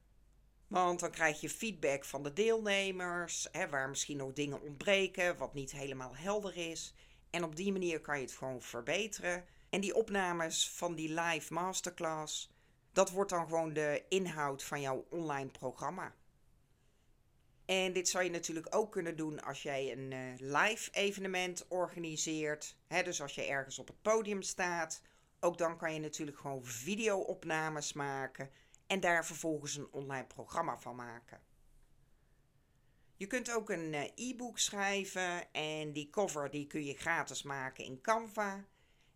Want 0.67 0.99
dan 0.99 1.11
krijg 1.11 1.41
je 1.41 1.49
feedback 1.49 2.05
van 2.05 2.23
de 2.23 2.33
deelnemers, 2.33 3.47
waar 3.69 3.89
misschien 3.89 4.17
nog 4.17 4.33
dingen 4.33 4.61
ontbreken, 4.61 5.37
wat 5.37 5.53
niet 5.53 5.71
helemaal 5.71 6.15
helder 6.15 6.57
is. 6.57 6.93
En 7.35 7.43
op 7.43 7.55
die 7.55 7.71
manier 7.71 8.01
kan 8.01 8.15
je 8.17 8.21
het 8.21 8.33
gewoon 8.33 8.61
verbeteren. 8.61 9.45
En 9.69 9.81
die 9.81 9.95
opnames 9.95 10.69
van 10.69 10.95
die 10.95 11.21
live 11.21 11.53
masterclass, 11.53 12.51
dat 12.91 13.11
wordt 13.11 13.29
dan 13.29 13.47
gewoon 13.47 13.73
de 13.73 14.05
inhoud 14.09 14.63
van 14.63 14.81
jouw 14.81 15.05
online 15.09 15.51
programma. 15.51 16.15
En 17.65 17.93
dit 17.93 18.09
zou 18.09 18.23
je 18.23 18.29
natuurlijk 18.29 18.75
ook 18.75 18.91
kunnen 18.91 19.17
doen 19.17 19.43
als 19.43 19.63
jij 19.63 19.91
een 19.91 20.11
uh, 20.11 20.59
live 20.59 20.91
evenement 20.91 21.67
organiseert. 21.67 22.77
Dus 22.87 23.21
als 23.21 23.35
je 23.35 23.43
ergens 23.43 23.79
op 23.79 23.87
het 23.87 24.01
podium 24.01 24.41
staat. 24.41 25.01
Ook 25.39 25.57
dan 25.57 25.77
kan 25.77 25.93
je 25.93 25.99
natuurlijk 25.99 26.37
gewoon 26.37 26.65
video-opnames 26.65 27.93
maken 27.93 28.49
en 28.87 28.99
daar 28.99 29.25
vervolgens 29.25 29.75
een 29.75 29.91
online 29.91 30.27
programma 30.27 30.77
van 30.77 30.95
maken. 30.95 31.39
Je 33.17 33.27
kunt 33.27 33.51
ook 33.51 33.69
een 33.69 33.93
eh, 33.93 34.29
e-book 34.29 34.59
schrijven 34.59 35.53
en 35.53 35.91
die 35.91 36.09
cover 36.09 36.49
die 36.49 36.67
kun 36.67 36.85
je 36.85 36.93
gratis 36.93 37.43
maken 37.43 37.83
in 37.83 38.01
Canva. 38.01 38.65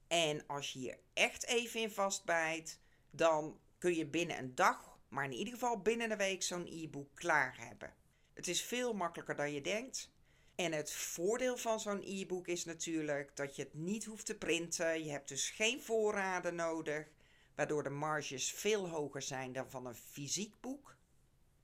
En 0.07 0.43
als 0.47 0.73
je 0.73 0.79
hier 0.79 0.97
echt 1.13 1.45
even 1.45 1.79
in 1.81 1.91
vastbijt, 1.91 2.79
dan 3.11 3.59
kun 3.77 3.95
je 3.95 4.05
binnen 4.05 4.37
een 4.37 4.55
dag, 4.55 4.99
maar 5.07 5.25
in 5.25 5.33
ieder 5.33 5.53
geval 5.53 5.81
binnen 5.81 6.11
een 6.11 6.17
week 6.17 6.43
zo'n 6.43 6.67
e-book 6.67 7.15
klaar 7.15 7.57
hebben. 7.57 7.93
Het 8.33 8.47
is 8.47 8.63
veel 8.63 8.93
makkelijker 8.93 9.35
dan 9.35 9.53
je 9.53 9.61
denkt. 9.61 10.11
En 10.55 10.71
het 10.71 10.91
voordeel 10.91 11.57
van 11.57 11.79
zo'n 11.79 12.03
e-book 12.03 12.47
is 12.47 12.65
natuurlijk 12.65 13.35
dat 13.35 13.55
je 13.55 13.61
het 13.61 13.73
niet 13.73 14.05
hoeft 14.05 14.25
te 14.25 14.37
printen. 14.37 15.03
Je 15.03 15.11
hebt 15.11 15.27
dus 15.27 15.49
geen 15.49 15.81
voorraden 15.81 16.55
nodig, 16.55 17.07
waardoor 17.55 17.83
de 17.83 17.89
marges 17.89 18.51
veel 18.51 18.89
hoger 18.89 19.21
zijn 19.21 19.53
dan 19.53 19.69
van 19.69 19.85
een 19.85 19.95
fysiek 19.95 20.53
boek. 20.59 20.95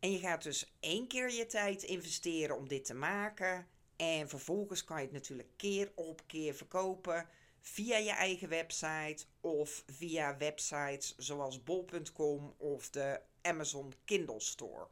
En 0.05 0.12
je 0.12 0.19
gaat 0.19 0.43
dus 0.43 0.75
één 0.79 1.07
keer 1.07 1.31
je 1.31 1.45
tijd 1.45 1.83
investeren 1.83 2.57
om 2.57 2.67
dit 2.67 2.85
te 2.85 2.93
maken. 2.93 3.67
En 3.95 4.29
vervolgens 4.29 4.83
kan 4.83 4.97
je 4.97 5.03
het 5.03 5.12
natuurlijk 5.12 5.50
keer 5.55 5.91
op 5.95 6.21
keer 6.27 6.53
verkopen 6.53 7.27
via 7.62 7.97
je 7.97 8.12
eigen 8.12 8.50
website 8.50 9.25
of 9.41 9.83
via 9.88 10.38
websites 10.38 11.15
zoals 11.17 11.63
bol.com 11.63 12.53
of 12.57 12.89
de 12.89 13.21
Amazon 13.41 13.93
Kindle 14.03 14.39
Store. 14.39 14.88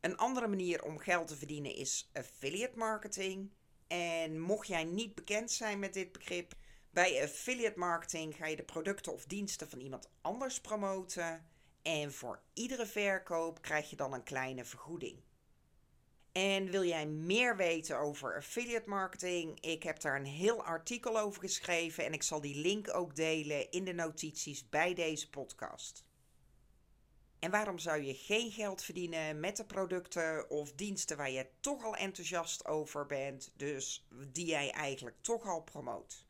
Een 0.00 0.16
andere 0.16 0.46
manier 0.46 0.84
om 0.84 0.98
geld 0.98 1.28
te 1.28 1.36
verdienen 1.36 1.74
is 1.74 2.10
affiliate 2.12 2.78
marketing. 2.78 3.50
En 3.86 4.40
mocht 4.40 4.66
jij 4.66 4.84
niet 4.84 5.14
bekend 5.14 5.50
zijn 5.50 5.78
met 5.78 5.92
dit 5.94 6.12
begrip, 6.12 6.54
bij 6.90 7.22
affiliate 7.22 7.78
marketing 7.78 8.36
ga 8.36 8.46
je 8.46 8.56
de 8.56 8.62
producten 8.62 9.12
of 9.12 9.24
diensten 9.24 9.68
van 9.68 9.80
iemand 9.80 10.10
anders 10.20 10.60
promoten. 10.60 11.54
En 11.86 12.12
voor 12.12 12.42
iedere 12.52 12.86
verkoop 12.86 13.62
krijg 13.62 13.90
je 13.90 13.96
dan 13.96 14.12
een 14.12 14.22
kleine 14.22 14.64
vergoeding. 14.64 15.22
En 16.32 16.70
wil 16.70 16.84
jij 16.84 17.06
meer 17.06 17.56
weten 17.56 17.98
over 17.98 18.36
affiliate 18.36 18.88
marketing? 18.88 19.60
Ik 19.60 19.82
heb 19.82 20.00
daar 20.00 20.16
een 20.16 20.26
heel 20.26 20.64
artikel 20.64 21.18
over 21.18 21.40
geschreven 21.40 22.04
en 22.04 22.12
ik 22.12 22.22
zal 22.22 22.40
die 22.40 22.56
link 22.56 22.94
ook 22.94 23.16
delen 23.16 23.70
in 23.70 23.84
de 23.84 23.92
notities 23.92 24.68
bij 24.68 24.94
deze 24.94 25.30
podcast. 25.30 26.04
En 27.38 27.50
waarom 27.50 27.78
zou 27.78 28.02
je 28.02 28.14
geen 28.14 28.50
geld 28.50 28.82
verdienen 28.82 29.40
met 29.40 29.56
de 29.56 29.64
producten 29.64 30.50
of 30.50 30.72
diensten 30.72 31.16
waar 31.16 31.30
je 31.30 31.50
toch 31.60 31.84
al 31.84 31.96
enthousiast 31.96 32.64
over 32.64 33.06
bent, 33.06 33.52
dus 33.56 34.06
die 34.32 34.46
jij 34.46 34.70
eigenlijk 34.70 35.16
toch 35.20 35.46
al 35.46 35.62
promoot? 35.62 36.26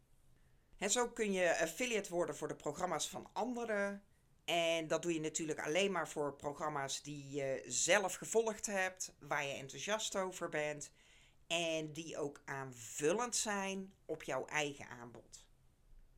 En 0.79 0.91
zo 0.91 1.09
kun 1.09 1.33
je 1.33 1.59
affiliate 1.59 2.11
worden 2.11 2.37
voor 2.37 2.49
de 2.49 2.57
programma's 2.57 3.09
van 3.09 3.29
anderen. 3.33 4.03
En 4.47 4.87
dat 4.87 5.03
doe 5.03 5.15
je 5.15 5.21
natuurlijk 5.21 5.61
alleen 5.61 5.93
maar 5.93 6.09
voor 6.09 6.35
programma's 6.35 7.03
die 7.03 7.31
je 7.31 7.63
zelf 7.67 8.15
gevolgd 8.15 8.67
hebt, 8.67 9.15
waar 9.19 9.45
je 9.45 9.55
enthousiast 9.55 10.17
over 10.17 10.49
bent 10.49 10.91
en 11.47 11.93
die 11.93 12.19
ook 12.19 12.43
aanvullend 12.45 13.37
zijn 13.37 13.93
op 14.05 14.23
jouw 14.23 14.45
eigen 14.45 14.89
aanbod. 14.89 15.45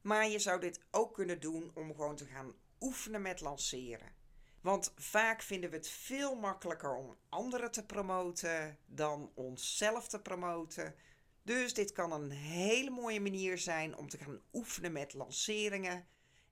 Maar 0.01 0.29
je 0.29 0.39
zou 0.39 0.61
dit 0.61 0.81
ook 0.91 1.15
kunnen 1.15 1.41
doen 1.41 1.71
om 1.75 1.95
gewoon 1.95 2.17
te 2.17 2.27
gaan 2.27 2.55
oefenen 2.81 3.23
met 3.23 3.41
lanceren. 3.41 4.13
Want 4.61 4.93
vaak 4.97 5.43
vinden 5.43 5.71
we 5.71 5.77
het 5.77 5.89
veel 5.89 6.35
makkelijker 6.35 6.97
om 6.97 7.17
anderen 7.29 7.71
te 7.71 7.87
promoten 7.87 8.79
dan 8.87 9.33
onszelf 9.35 10.09
te 10.09 10.21
promoten. 10.21 10.95
Dus 11.43 11.75
dit 11.75 11.93
kan 11.93 12.13
een 12.13 12.31
hele 12.31 12.91
mooie 12.91 13.21
manier 13.21 13.59
zijn 13.59 13.97
om 13.97 14.09
te 14.09 14.19
gaan 14.19 14.41
oefenen 14.53 14.93
met 14.93 15.15
lanceringen. 15.15 16.07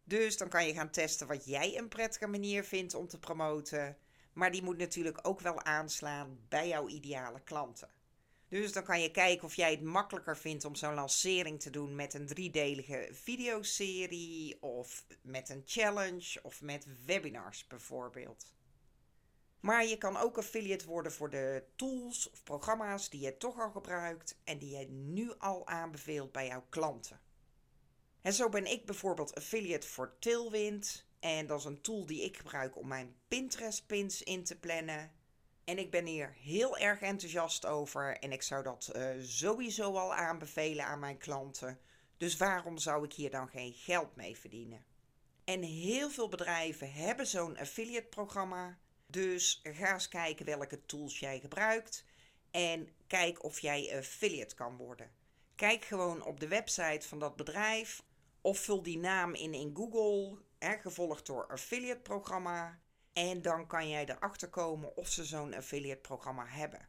Dus 0.08 0.36
dan 0.36 0.48
kan 0.48 0.66
je 0.66 0.75
gaan 0.75 0.90
testen 0.90 1.26
wat 1.26 1.44
jij 1.44 1.78
een 1.78 1.88
prettige 1.88 2.26
manier 2.26 2.64
vindt 2.64 2.94
om 2.94 3.08
te 3.08 3.18
promoten. 3.18 3.96
Maar 4.32 4.50
die 4.50 4.62
moet 4.62 4.78
natuurlijk 4.78 5.18
ook 5.22 5.40
wel 5.40 5.62
aanslaan 5.62 6.38
bij 6.48 6.68
jouw 6.68 6.88
ideale 6.88 7.40
klanten. 7.40 7.88
Dus 8.48 8.72
dan 8.72 8.84
kan 8.84 9.00
je 9.00 9.10
kijken 9.10 9.44
of 9.44 9.54
jij 9.54 9.70
het 9.70 9.82
makkelijker 9.82 10.36
vindt 10.36 10.64
om 10.64 10.75
zo'n 10.75 10.94
lancering 10.94 11.60
te 11.60 11.70
doen 11.70 11.94
met 11.94 12.14
een 12.14 12.26
driedelige 12.26 13.08
videoserie 13.12 14.62
of 14.62 15.06
met 15.22 15.48
een 15.48 15.62
challenge 15.64 16.42
of 16.42 16.62
met 16.62 16.86
webinars 17.04 17.66
bijvoorbeeld. 17.66 18.52
Maar 19.60 19.86
je 19.86 19.98
kan 19.98 20.16
ook 20.16 20.38
affiliate 20.38 20.86
worden 20.86 21.12
voor 21.12 21.30
de 21.30 21.64
tools 21.76 22.30
of 22.30 22.42
programma's 22.42 23.10
die 23.10 23.20
je 23.20 23.36
toch 23.36 23.58
al 23.58 23.70
gebruikt 23.70 24.38
en 24.44 24.58
die 24.58 24.78
je 24.78 24.88
nu 24.88 25.32
al 25.38 25.66
aanbeveelt 25.66 26.32
bij 26.32 26.46
jouw 26.46 26.66
klanten. 26.68 27.20
En 28.26 28.33
zo 28.33 28.49
ben 28.49 28.66
ik 28.66 28.87
bijvoorbeeld 28.87 29.35
affiliate 29.35 29.87
voor 29.87 30.16
Tailwind 30.18 31.06
en 31.21 31.47
dat 31.47 31.59
is 31.59 31.64
een 31.64 31.80
tool 31.80 32.06
die 32.06 32.25
ik 32.25 32.37
gebruik 32.37 32.76
om 32.76 32.88
mijn 32.88 33.16
Pinterest 33.28 33.87
pins 33.87 34.23
in 34.23 34.45
te 34.45 34.59
plannen 34.59 35.12
en 35.64 35.78
ik 35.78 35.90
ben 35.90 36.06
hier 36.06 36.35
heel 36.38 36.78
erg 36.78 37.00
enthousiast 37.00 37.66
over 37.66 38.18
en 38.18 38.33
ik 38.33 38.42
zou 38.42 38.62
dat 38.62 38.92
uh, 38.97 39.11
sowieso 39.23 39.97
al 39.97 40.14
aanbevelen 40.14 40.85
aan 40.85 40.99
mijn 40.99 41.18
klanten. 41.18 41.78
Dus 42.16 42.37
waarom 42.37 42.78
zou 42.78 43.04
ik 43.04 43.12
hier 43.12 43.30
dan 43.30 43.49
geen 43.49 43.73
geld 43.73 44.16
mee 44.16 44.37
verdienen? 44.37 44.85
En 45.45 45.62
heel 45.62 46.11
veel 46.11 46.28
bedrijven 46.28 46.92
hebben 46.92 47.26
zo'n 47.26 47.59
affiliate 47.59 48.09
programma. 48.09 48.78
Dus 49.06 49.61
ga 49.62 49.92
eens 49.92 50.09
kijken 50.09 50.47
welke 50.47 50.87
tools 50.87 51.18
jij 51.18 51.40
gebruikt 51.40 52.04
en 52.50 52.88
kijk 53.06 53.45
of 53.45 53.61
jij 53.61 53.97
affiliate 53.97 54.54
kan 54.54 54.76
worden. 54.76 55.11
Kijk 55.54 55.85
gewoon 55.85 56.25
op 56.25 56.40
de 56.40 56.49
website 56.49 57.09
van 57.09 57.18
dat 57.18 57.37
bedrijf 57.37 58.02
of 58.46 58.58
vul 58.58 58.82
die 58.82 58.98
naam 58.98 59.34
in 59.34 59.54
in 59.54 59.76
Google, 59.76 60.38
hè, 60.58 60.78
gevolgd 60.78 61.26
door 61.26 61.46
affiliate 61.46 62.00
programma. 62.00 62.80
En 63.12 63.42
dan 63.42 63.66
kan 63.66 63.88
jij 63.88 64.06
erachter 64.08 64.48
komen 64.48 64.96
of 64.96 65.08
ze 65.08 65.24
zo'n 65.24 65.54
affiliate 65.54 66.00
programma 66.00 66.46
hebben. 66.46 66.88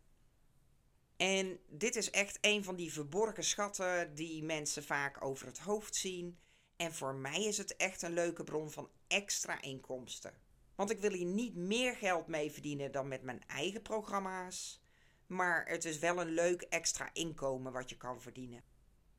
En 1.16 1.60
dit 1.68 1.96
is 1.96 2.10
echt 2.10 2.38
een 2.42 2.64
van 2.64 2.76
die 2.76 2.94
verborgen 2.94 3.44
schatten 3.44 4.16
die 4.16 4.44
mensen 4.44 4.84
vaak 4.84 5.24
over 5.26 5.48
het 5.48 5.58
hoofd 5.58 5.96
zien. 5.96 6.40
En 6.76 6.94
voor 6.94 7.16
mij 7.16 7.44
is 7.44 7.58
het 7.58 7.76
echt 7.76 8.02
een 8.02 8.14
leuke 8.14 8.44
bron 8.44 8.72
van 8.72 8.90
extra 9.08 9.62
inkomsten. 9.62 10.34
Want 10.76 10.90
ik 10.90 11.00
wil 11.00 11.12
hier 11.12 11.26
niet 11.26 11.56
meer 11.56 11.96
geld 11.96 12.28
mee 12.28 12.52
verdienen 12.52 12.92
dan 12.92 13.08
met 13.08 13.22
mijn 13.22 13.44
eigen 13.48 13.82
programma's. 13.82 14.82
Maar 15.28 15.66
het 15.68 15.86
is 15.86 16.00
wel 16.00 16.22
een 16.22 16.32
leuk 16.34 16.62
extra 16.62 17.10
inkomen 17.14 17.72
wat 17.72 17.90
je 17.90 17.98
kan 17.98 18.22
verdienen. 18.22 18.64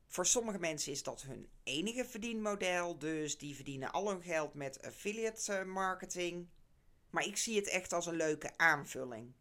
Voor 0.09 0.25
sommige 0.25 0.59
mensen 0.59 0.91
is 0.91 1.03
dat 1.03 1.21
hun 1.21 1.49
enige 1.63 2.05
verdienmodel, 2.05 2.97
dus 2.97 3.37
die 3.37 3.55
verdienen 3.55 3.91
al 3.91 4.09
hun 4.09 4.21
geld 4.21 4.53
met 4.53 4.81
affiliate 4.81 5.53
eh, 5.53 5.65
marketing. 5.65 6.47
Maar 7.09 7.25
ik 7.25 7.37
zie 7.37 7.55
het 7.55 7.67
echt 7.67 7.93
als 7.93 8.05
een 8.05 8.15
leuke 8.15 8.57
aanvulling. 8.57 9.33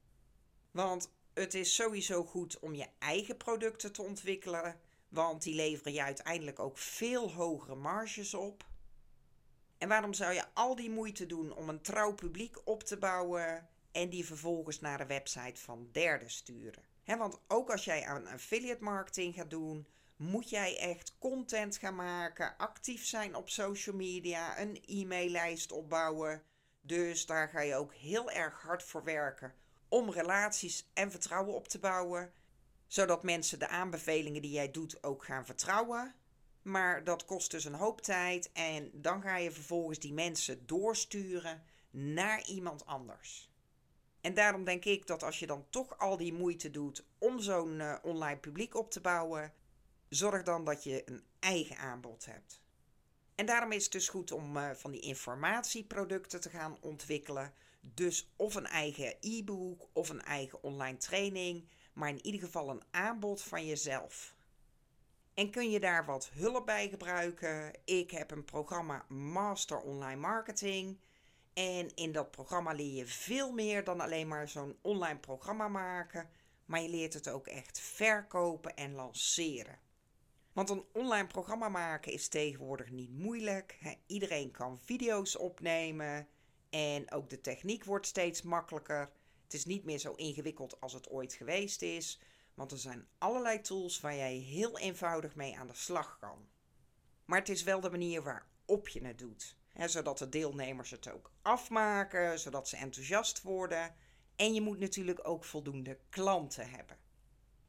Want 0.70 1.10
het 1.34 1.54
is 1.54 1.75
sowieso 1.75 2.25
goed 2.25 2.58
om 2.58 2.75
je 2.75 2.87
eigen 2.98 3.37
producten 3.37 3.92
te 3.92 4.02
ontwikkelen, 4.02 4.80
want 5.08 5.42
die 5.42 5.54
leveren 5.54 5.92
je 5.92 6.02
uiteindelijk 6.02 6.58
ook 6.58 6.78
veel 6.78 7.32
hogere 7.32 7.75
marges 7.75 8.34
op. 8.34 8.66
En 9.78 9.88
waarom 9.88 10.12
zou 10.12 10.32
je 10.32 10.44
al 10.54 10.75
die 10.75 10.90
moeite 10.90 11.26
doen 11.26 11.54
om 11.54 11.68
een 11.68 11.82
trouw 11.82 12.14
publiek 12.14 12.56
op 12.64 12.82
te 12.82 12.98
bouwen 12.98 13.68
en 13.92 14.10
die 14.10 14.26
vervolgens 14.26 14.80
naar 14.80 14.98
de 14.98 15.06
website 15.06 15.60
van 15.60 15.88
derden 15.92 16.30
sturen? 16.30 16.87
want 17.04 17.40
ook 17.46 17.70
als 17.70 17.84
jij 17.84 18.04
aan 18.04 18.26
affiliate 18.26 18.82
marketing 18.82 19.34
gaat 19.34 19.50
doen, 19.50 19.87
moet 20.18 20.50
jij 20.50 20.78
echt 20.78 21.16
content 21.18 21.76
gaan 21.76 21.94
maken, 21.94 22.56
actief 22.56 23.04
zijn 23.06 23.34
op 23.34 23.48
social 23.48 23.96
media, 23.96 24.60
een 24.60 24.82
e-maillijst 24.87 25.72
opbouwen. 25.72 26.42
Dus 26.80 27.26
daar 27.26 27.48
ga 27.48 27.60
je 27.60 27.75
ook 27.75 27.94
heel 27.94 28.30
erg 28.30 28.62
hard 28.62 28.82
voor 28.82 29.04
werken 29.04 29.54
om 29.88 30.10
relaties 30.10 30.90
en 30.94 31.10
vertrouwen 31.10 31.54
op 31.54 31.68
te 31.68 31.78
bouwen, 31.78 32.32
zodat 32.87 33.22
mensen 33.22 33.58
de 33.58 33.68
aanbevelingen 33.68 34.42
die 34.42 34.50
jij 34.50 34.70
doet 34.70 35.02
ook 35.02 35.25
gaan 35.25 35.46
vertrouwen. 35.46 36.14
Maar 36.62 37.04
dat 37.04 37.25
kost 37.25 37.50
dus 37.50 37.64
een 37.64 37.75
hoop 37.75 38.00
tijd 38.00 38.52
en 38.52 38.90
dan 38.92 39.22
ga 39.22 39.37
je 39.37 39.50
vervolgens 39.50 39.98
die 39.98 40.12
mensen 40.12 40.66
doorsturen 40.66 41.62
naar 41.90 42.46
iemand 42.46 42.87
anders. 42.87 43.50
En 44.20 44.34
daarom 44.34 44.64
denk 44.64 44.84
ik 44.84 45.06
dat 45.06 45.22
als 45.22 45.38
je 45.38 45.46
dan 45.46 45.66
toch 45.70 45.98
al 45.98 46.16
die 46.16 46.32
moeite 46.32 46.70
doet 46.70 47.04
om 47.18 47.40
zo'n 47.40 47.80
uh, 47.80 47.96
online 48.02 48.38
publiek 48.38 48.75
op 48.75 48.90
te 48.90 49.00
bouwen, 49.00 49.52
zorg 50.08 50.42
dan 50.42 50.64
dat 50.64 50.84
je 50.84 51.02
een 51.04 51.24
eigen 51.38 51.76
aanbod 51.76 52.24
hebt. 52.24 52.62
En 53.34 53.46
daarom 53.46 53.72
is 53.72 53.82
het 53.82 53.92
dus 53.92 54.08
goed 54.08 54.32
om 54.32 54.56
uh, 54.56 54.70
van 54.70 54.90
die 54.90 55.00
informatieproducten 55.00 56.40
te 56.40 56.50
gaan 56.50 56.76
ontwikkelen. 56.80 57.52
Dus 57.80 58.32
of 58.36 58.54
een 58.54 58.66
eigen 58.66 59.14
e-book 59.20 59.88
of 59.92 60.08
een 60.08 60.22
eigen 60.22 60.62
online 60.62 60.96
training, 60.96 61.68
maar 61.92 62.08
in 62.08 62.26
ieder 62.26 62.40
geval 62.40 62.70
een 62.70 62.82
aanbod 62.90 63.42
van 63.42 63.66
jezelf. 63.66 64.36
En 65.34 65.50
kun 65.50 65.70
je 65.70 65.80
daar 65.80 66.04
wat 66.04 66.30
hulp 66.32 66.66
bij 66.66 66.88
gebruiken? 66.88 67.72
Ik 67.84 68.10
heb 68.10 68.30
een 68.30 68.44
programma 68.44 69.04
Master 69.08 69.80
Online 69.80 70.20
Marketing. 70.20 70.98
En 71.52 71.94
in 71.94 72.12
dat 72.12 72.30
programma 72.30 72.72
leer 72.72 72.94
je 72.94 73.06
veel 73.06 73.52
meer 73.52 73.84
dan 73.84 74.00
alleen 74.00 74.28
maar 74.28 74.48
zo'n 74.48 74.78
online 74.82 75.18
programma 75.18 75.68
maken. 75.68 76.30
Maar 76.64 76.80
je 76.80 76.88
leert 76.88 77.14
het 77.14 77.28
ook 77.28 77.46
echt 77.46 77.80
verkopen 77.80 78.76
en 78.76 78.92
lanceren. 78.92 79.78
Want 80.58 80.70
een 80.70 80.84
online 80.92 81.26
programma 81.26 81.68
maken 81.68 82.12
is 82.12 82.28
tegenwoordig 82.28 82.90
niet 82.90 83.10
moeilijk. 83.10 83.78
Iedereen 84.06 84.50
kan 84.50 84.78
video's 84.78 85.38
opnemen. 85.38 86.28
En 86.70 87.10
ook 87.10 87.30
de 87.30 87.40
techniek 87.40 87.84
wordt 87.84 88.06
steeds 88.06 88.42
makkelijker. 88.42 89.10
Het 89.42 89.54
is 89.54 89.64
niet 89.64 89.84
meer 89.84 89.98
zo 89.98 90.12
ingewikkeld 90.12 90.80
als 90.80 90.92
het 90.92 91.08
ooit 91.08 91.32
geweest 91.32 91.82
is. 91.82 92.20
Want 92.54 92.72
er 92.72 92.78
zijn 92.78 93.08
allerlei 93.18 93.60
tools 93.60 94.00
waar 94.00 94.16
jij 94.16 94.34
heel 94.34 94.78
eenvoudig 94.78 95.34
mee 95.34 95.58
aan 95.58 95.66
de 95.66 95.74
slag 95.74 96.18
kan. 96.20 96.48
Maar 97.24 97.38
het 97.38 97.48
is 97.48 97.62
wel 97.62 97.80
de 97.80 97.90
manier 97.90 98.22
waarop 98.22 98.88
je 98.88 99.06
het 99.06 99.18
doet. 99.18 99.56
zodat 99.74 100.18
de 100.18 100.28
deelnemers 100.28 100.90
het 100.90 101.12
ook 101.12 101.32
afmaken, 101.42 102.38
zodat 102.38 102.68
ze 102.68 102.76
enthousiast 102.76 103.42
worden. 103.42 103.94
En 104.36 104.54
je 104.54 104.60
moet 104.60 104.78
natuurlijk 104.78 105.28
ook 105.28 105.44
voldoende 105.44 105.98
klanten 106.08 106.70
hebben. 106.70 107.07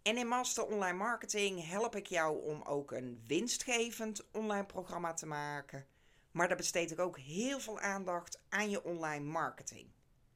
En 0.10 0.18
in 0.18 0.28
Master 0.28 0.66
Online 0.66 0.98
Marketing 0.98 1.68
help 1.68 1.96
ik 1.96 2.08
jou 2.08 2.44
om 2.44 2.62
ook 2.62 2.92
een 2.92 3.24
winstgevend 3.28 4.30
online 4.32 4.66
programma 4.66 5.13
te 5.13 5.25
maken. 5.25 5.86
Maar 6.32 6.48
daar 6.48 6.58
besteed 6.58 6.92
ik 6.92 7.00
ook 7.00 7.20
heel 7.20 7.60
veel 7.60 7.80
aandacht 7.80 8.42
aan 8.50 8.70
je 8.70 8.84
online 8.84 9.25
marketing. 9.25 9.88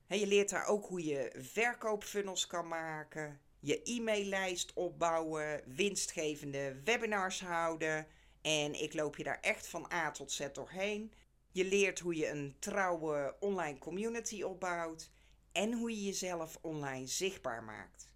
je 0.08 0.28
leert 0.28 0.50
daar 0.50 0.66
ook 0.66 0.86
hoe 0.86 1.06
je 1.06 1.34
verkoopfunnels 1.38 2.48
kan 2.48 2.68
maken, 2.68 3.40
je 3.60 3.82
e-maillijst 3.84 4.74
opbouwen, 4.74 5.64
winstgevende 5.66 6.82
webinars 6.84 7.42
houden. 7.42 8.08
En 8.42 8.82
ik 8.82 8.94
loop 8.94 9.18
je 9.18 9.24
daar 9.24 9.40
echt 9.42 9.68
van 9.68 9.92
A 9.94 10.12
tot 10.12 10.32
Z 10.32 10.48
doorheen. 10.52 11.14
Je 11.52 11.66
leert 11.66 12.00
hoe 12.00 12.16
je 12.16 12.30
een 12.30 12.56
trouwe 12.60 13.36
online 13.40 13.78
community 13.78 14.44
opbouwt 14.44 15.12
en 15.52 15.74
hoe 15.74 15.90
je 15.92 16.04
jezelf 16.04 16.58
online 16.62 17.08
zichtbaar 17.08 17.64
maakt. 17.64 18.12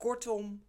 Kortom, 0.00 0.64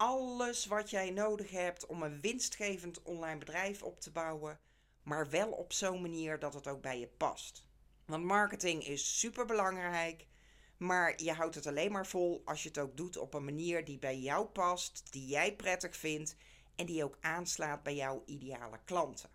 alles 0.00 0.66
wat 0.66 0.90
jij 0.90 1.10
nodig 1.10 1.50
hebt 1.50 1.86
om 1.86 2.02
een 2.02 2.20
winstgevend 2.20 3.02
online 3.02 3.38
bedrijf 3.38 3.82
op 3.82 4.00
te 4.00 4.10
bouwen, 4.10 4.60
maar 5.02 5.30
wel 5.30 5.50
op 5.50 5.72
zo'n 5.72 6.00
manier 6.00 6.38
dat 6.38 6.54
het 6.54 6.66
ook 6.66 6.82
bij 6.82 7.00
je 7.00 7.08
past. 7.08 7.66
Want 8.04 8.24
marketing 8.24 8.86
is 8.86 9.18
super 9.18 9.46
belangrijk, 9.46 10.26
maar 10.76 11.22
je 11.22 11.32
houdt 11.32 11.54
het 11.54 11.66
alleen 11.66 11.92
maar 11.92 12.06
vol 12.06 12.42
als 12.44 12.62
je 12.62 12.68
het 12.68 12.78
ook 12.78 12.96
doet 12.96 13.16
op 13.16 13.34
een 13.34 13.44
manier 13.44 13.84
die 13.84 13.98
bij 13.98 14.18
jou 14.18 14.46
past, 14.46 15.12
die 15.12 15.26
jij 15.26 15.56
prettig 15.56 15.96
vindt 15.96 16.36
en 16.76 16.86
die 16.86 17.04
ook 17.04 17.18
aanslaat 17.20 17.82
bij 17.82 17.94
jouw 17.94 18.22
ideale 18.26 18.80
klanten. 18.84 19.30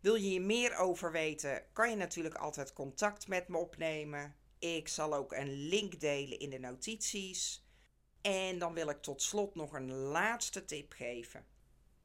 Wil 0.00 0.14
je 0.14 0.28
hier 0.28 0.42
meer 0.42 0.76
over 0.76 1.12
weten, 1.12 1.62
kan 1.72 1.90
je 1.90 1.96
natuurlijk 1.96 2.34
altijd 2.34 2.72
contact 2.72 3.28
met 3.28 3.48
me 3.48 3.56
opnemen. 3.56 4.36
Ik 4.58 4.88
zal 4.88 5.14
ook 5.14 5.32
een 5.32 5.52
link 5.52 6.00
delen 6.00 6.38
in 6.38 6.50
de 6.50 6.58
notities. 6.58 7.65
En 8.26 8.58
dan 8.58 8.74
wil 8.74 8.88
ik 8.88 9.02
tot 9.02 9.22
slot 9.22 9.54
nog 9.54 9.72
een 9.72 9.92
laatste 9.92 10.64
tip 10.64 10.92
geven. 10.92 11.46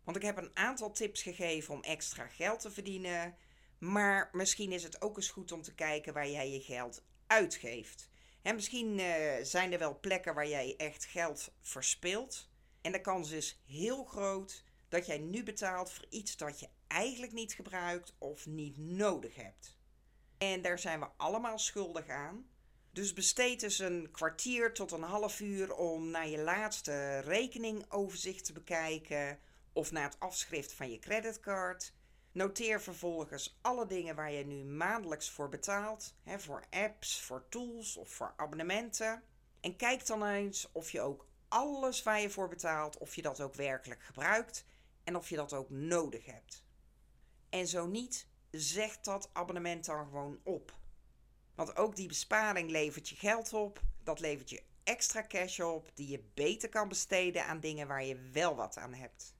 Want 0.03 0.17
ik 0.17 0.23
heb 0.23 0.38
een 0.38 0.57
aantal 0.57 0.91
tips 0.91 1.21
gegeven 1.21 1.73
om 1.73 1.84
extra 1.84 2.27
geld 2.27 2.60
te 2.60 2.71
verdienen. 2.71 3.36
Maar 3.77 4.29
misschien 4.31 4.71
is 4.71 4.84
het 4.84 5.01
ook 5.01 5.17
eens 5.17 5.29
goed 5.29 5.51
om 5.51 5.62
te 5.62 5.73
kijken 5.73 6.13
waar 6.13 6.29
jij 6.29 6.51
je 6.51 6.60
geld 6.60 7.03
uitgeeft. 7.27 8.10
En 8.41 8.55
misschien 8.55 8.99
uh, 8.99 9.34
zijn 9.41 9.71
er 9.71 9.79
wel 9.79 9.99
plekken 9.99 10.34
waar 10.34 10.47
jij 10.47 10.75
echt 10.77 11.05
geld 11.05 11.53
verspilt. 11.62 12.49
En 12.81 12.91
de 12.91 13.01
kans 13.01 13.31
is 13.31 13.62
heel 13.65 14.03
groot 14.03 14.63
dat 14.89 15.05
jij 15.05 15.17
nu 15.17 15.43
betaalt 15.43 15.91
voor 15.91 16.05
iets 16.10 16.38
dat 16.38 16.60
je 16.60 16.69
eigenlijk 16.88 17.31
niet 17.31 17.53
gebruikt 17.53 18.15
of 18.17 18.45
niet 18.45 18.77
nodig 18.77 19.36
hebt. 19.36 19.77
En 20.38 20.62
daar 20.62 20.79
zijn 20.79 20.99
we 20.99 21.07
allemaal 21.17 21.60
schuldig 21.60 22.07
aan. 22.07 22.51
Dus 22.93 23.13
besteed 23.13 23.63
eens 23.63 23.80
een 23.80 24.10
kwartier 24.12 24.73
tot 24.73 24.91
een 24.91 25.01
half 25.01 25.39
uur 25.39 25.75
om 25.75 26.10
naar 26.10 26.27
je 26.27 26.38
laatste 26.38 27.19
rekeningoverzicht 27.19 28.45
te 28.45 28.54
bekijken 28.54 29.39
of 29.73 29.91
naar 29.91 30.04
het 30.04 30.19
afschrift 30.19 30.73
van 30.73 30.91
je 30.91 30.99
creditcard. 30.99 31.93
Noteer 32.32 32.82
vervolgens 32.82 33.60
alle 33.62 33.86
dingen 33.86 34.15
waar 34.15 34.32
je 34.32 34.45
nu 34.45 34.63
maandelijks 34.63 35.30
voor 35.30 35.49
betaalt, 35.49 36.15
hè, 36.23 36.39
voor 36.39 36.63
apps, 36.69 37.21
voor 37.21 37.45
tools 37.49 37.97
of 37.97 38.10
voor 38.10 38.34
abonnementen. 38.38 39.23
En 39.60 39.75
kijk 39.75 40.06
dan 40.06 40.25
eens 40.25 40.69
of 40.71 40.91
je 40.91 41.01
ook 41.01 41.27
alles 41.47 42.04
waar 42.04 42.21
je 42.21 42.30
voor 42.30 42.47
betaalt, 42.47 42.97
of 42.97 43.15
je 43.15 43.21
dat 43.21 43.41
ook 43.41 43.56
werkelijk 43.56 44.04
gebruikt 44.04 44.65
en 45.04 45.15
of 45.15 45.30
je 45.30 45.36
dat 45.36 45.54
ook 45.54 45.69
nodig 45.69 46.25
hebt. 46.25 46.63
En 47.49 47.67
zo 47.67 47.88
niet, 47.88 48.27
zeg 48.51 48.99
dat 48.99 49.30
abonnement 49.34 49.86
dan 49.86 50.06
gewoon 50.06 50.39
op. 50.43 50.80
Want 51.62 51.78
ook 51.78 51.95
die 51.95 52.08
besparing 52.08 52.69
levert 52.69 53.10
je 53.10 53.15
geld 53.15 53.54
op. 53.54 53.82
Dat 54.04 54.19
levert 54.19 54.50
je 54.50 54.63
extra 54.84 55.26
cash 55.28 55.60
op 55.60 55.91
die 55.93 56.08
je 56.08 56.24
beter 56.34 56.69
kan 56.69 56.88
besteden 56.88 57.45
aan 57.45 57.60
dingen 57.60 57.88
waar 57.88 58.04
je 58.04 58.30
wel 58.32 58.56
wat 58.56 58.78
aan 58.78 58.93
hebt. 58.93 59.36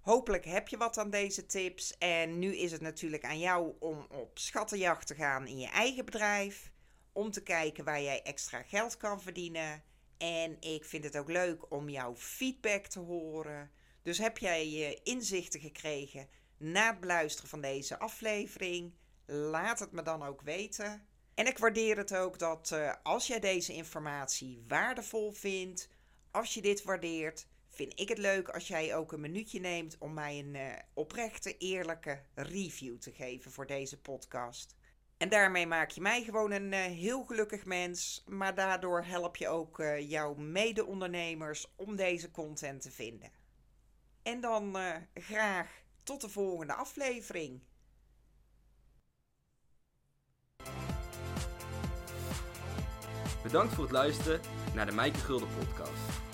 Hopelijk 0.00 0.44
heb 0.44 0.68
je 0.68 0.76
wat 0.76 0.98
aan 0.98 1.10
deze 1.10 1.46
tips 1.46 1.98
en 1.98 2.38
nu 2.38 2.56
is 2.56 2.72
het 2.72 2.80
natuurlijk 2.80 3.24
aan 3.24 3.38
jou 3.38 3.74
om 3.78 4.06
op 4.10 4.38
schattenjacht 4.38 5.06
te 5.06 5.14
gaan 5.14 5.46
in 5.46 5.58
je 5.58 5.68
eigen 5.68 6.04
bedrijf. 6.04 6.72
Om 7.12 7.30
te 7.30 7.42
kijken 7.42 7.84
waar 7.84 8.02
jij 8.02 8.22
extra 8.22 8.62
geld 8.62 8.96
kan 8.96 9.22
verdienen. 9.22 9.82
En 10.18 10.60
ik 10.60 10.84
vind 10.84 11.04
het 11.04 11.16
ook 11.16 11.28
leuk 11.28 11.70
om 11.70 11.88
jouw 11.88 12.16
feedback 12.16 12.86
te 12.86 12.98
horen. 12.98 13.70
Dus 14.02 14.18
heb 14.18 14.38
jij 14.38 14.70
je 14.70 15.00
inzichten 15.02 15.60
gekregen 15.60 16.28
na 16.56 16.90
het 16.90 17.00
beluisteren 17.00 17.50
van 17.50 17.60
deze 17.60 17.98
aflevering? 17.98 18.94
Laat 19.26 19.78
het 19.78 19.92
me 19.92 20.02
dan 20.02 20.22
ook 20.22 20.40
weten. 20.40 21.06
En 21.34 21.46
ik 21.46 21.58
waardeer 21.58 21.96
het 21.96 22.14
ook 22.14 22.38
dat 22.38 22.70
uh, 22.74 22.94
als 23.02 23.26
jij 23.26 23.40
deze 23.40 23.72
informatie 23.72 24.64
waardevol 24.68 25.32
vindt, 25.32 25.88
als 26.30 26.54
je 26.54 26.62
dit 26.62 26.82
waardeert, 26.82 27.46
vind 27.68 28.00
ik 28.00 28.08
het 28.08 28.18
leuk 28.18 28.48
als 28.48 28.68
jij 28.68 28.96
ook 28.96 29.12
een 29.12 29.20
minuutje 29.20 29.60
neemt 29.60 29.98
om 29.98 30.14
mij 30.14 30.38
een 30.38 30.54
uh, 30.54 30.72
oprechte, 30.94 31.56
eerlijke 31.56 32.22
review 32.34 32.98
te 32.98 33.12
geven 33.12 33.52
voor 33.52 33.66
deze 33.66 34.00
podcast. 34.00 34.76
En 35.16 35.28
daarmee 35.28 35.66
maak 35.66 35.90
je 35.90 36.00
mij 36.00 36.22
gewoon 36.22 36.50
een 36.50 36.72
uh, 36.72 36.80
heel 36.80 37.24
gelukkig 37.24 37.64
mens, 37.64 38.24
maar 38.26 38.54
daardoor 38.54 39.04
help 39.04 39.36
je 39.36 39.48
ook 39.48 39.82
jouw 39.98 40.34
mede-ondernemers 40.34 41.74
om 41.76 41.96
deze 41.96 42.30
content 42.30 42.82
te 42.82 42.90
vinden. 42.90 43.30
En 44.22 44.40
dan 44.40 44.76
graag 45.14 45.82
tot 46.02 46.20
de 46.20 46.28
volgende 46.28 46.74
aflevering. 46.74 47.60
Bedankt 53.46 53.74
voor 53.74 53.84
het 53.84 53.92
luisteren 53.92 54.40
naar 54.74 54.86
de 54.86 54.92
Mijke 54.92 55.18
Gulden 55.18 55.48
podcast. 55.58 56.25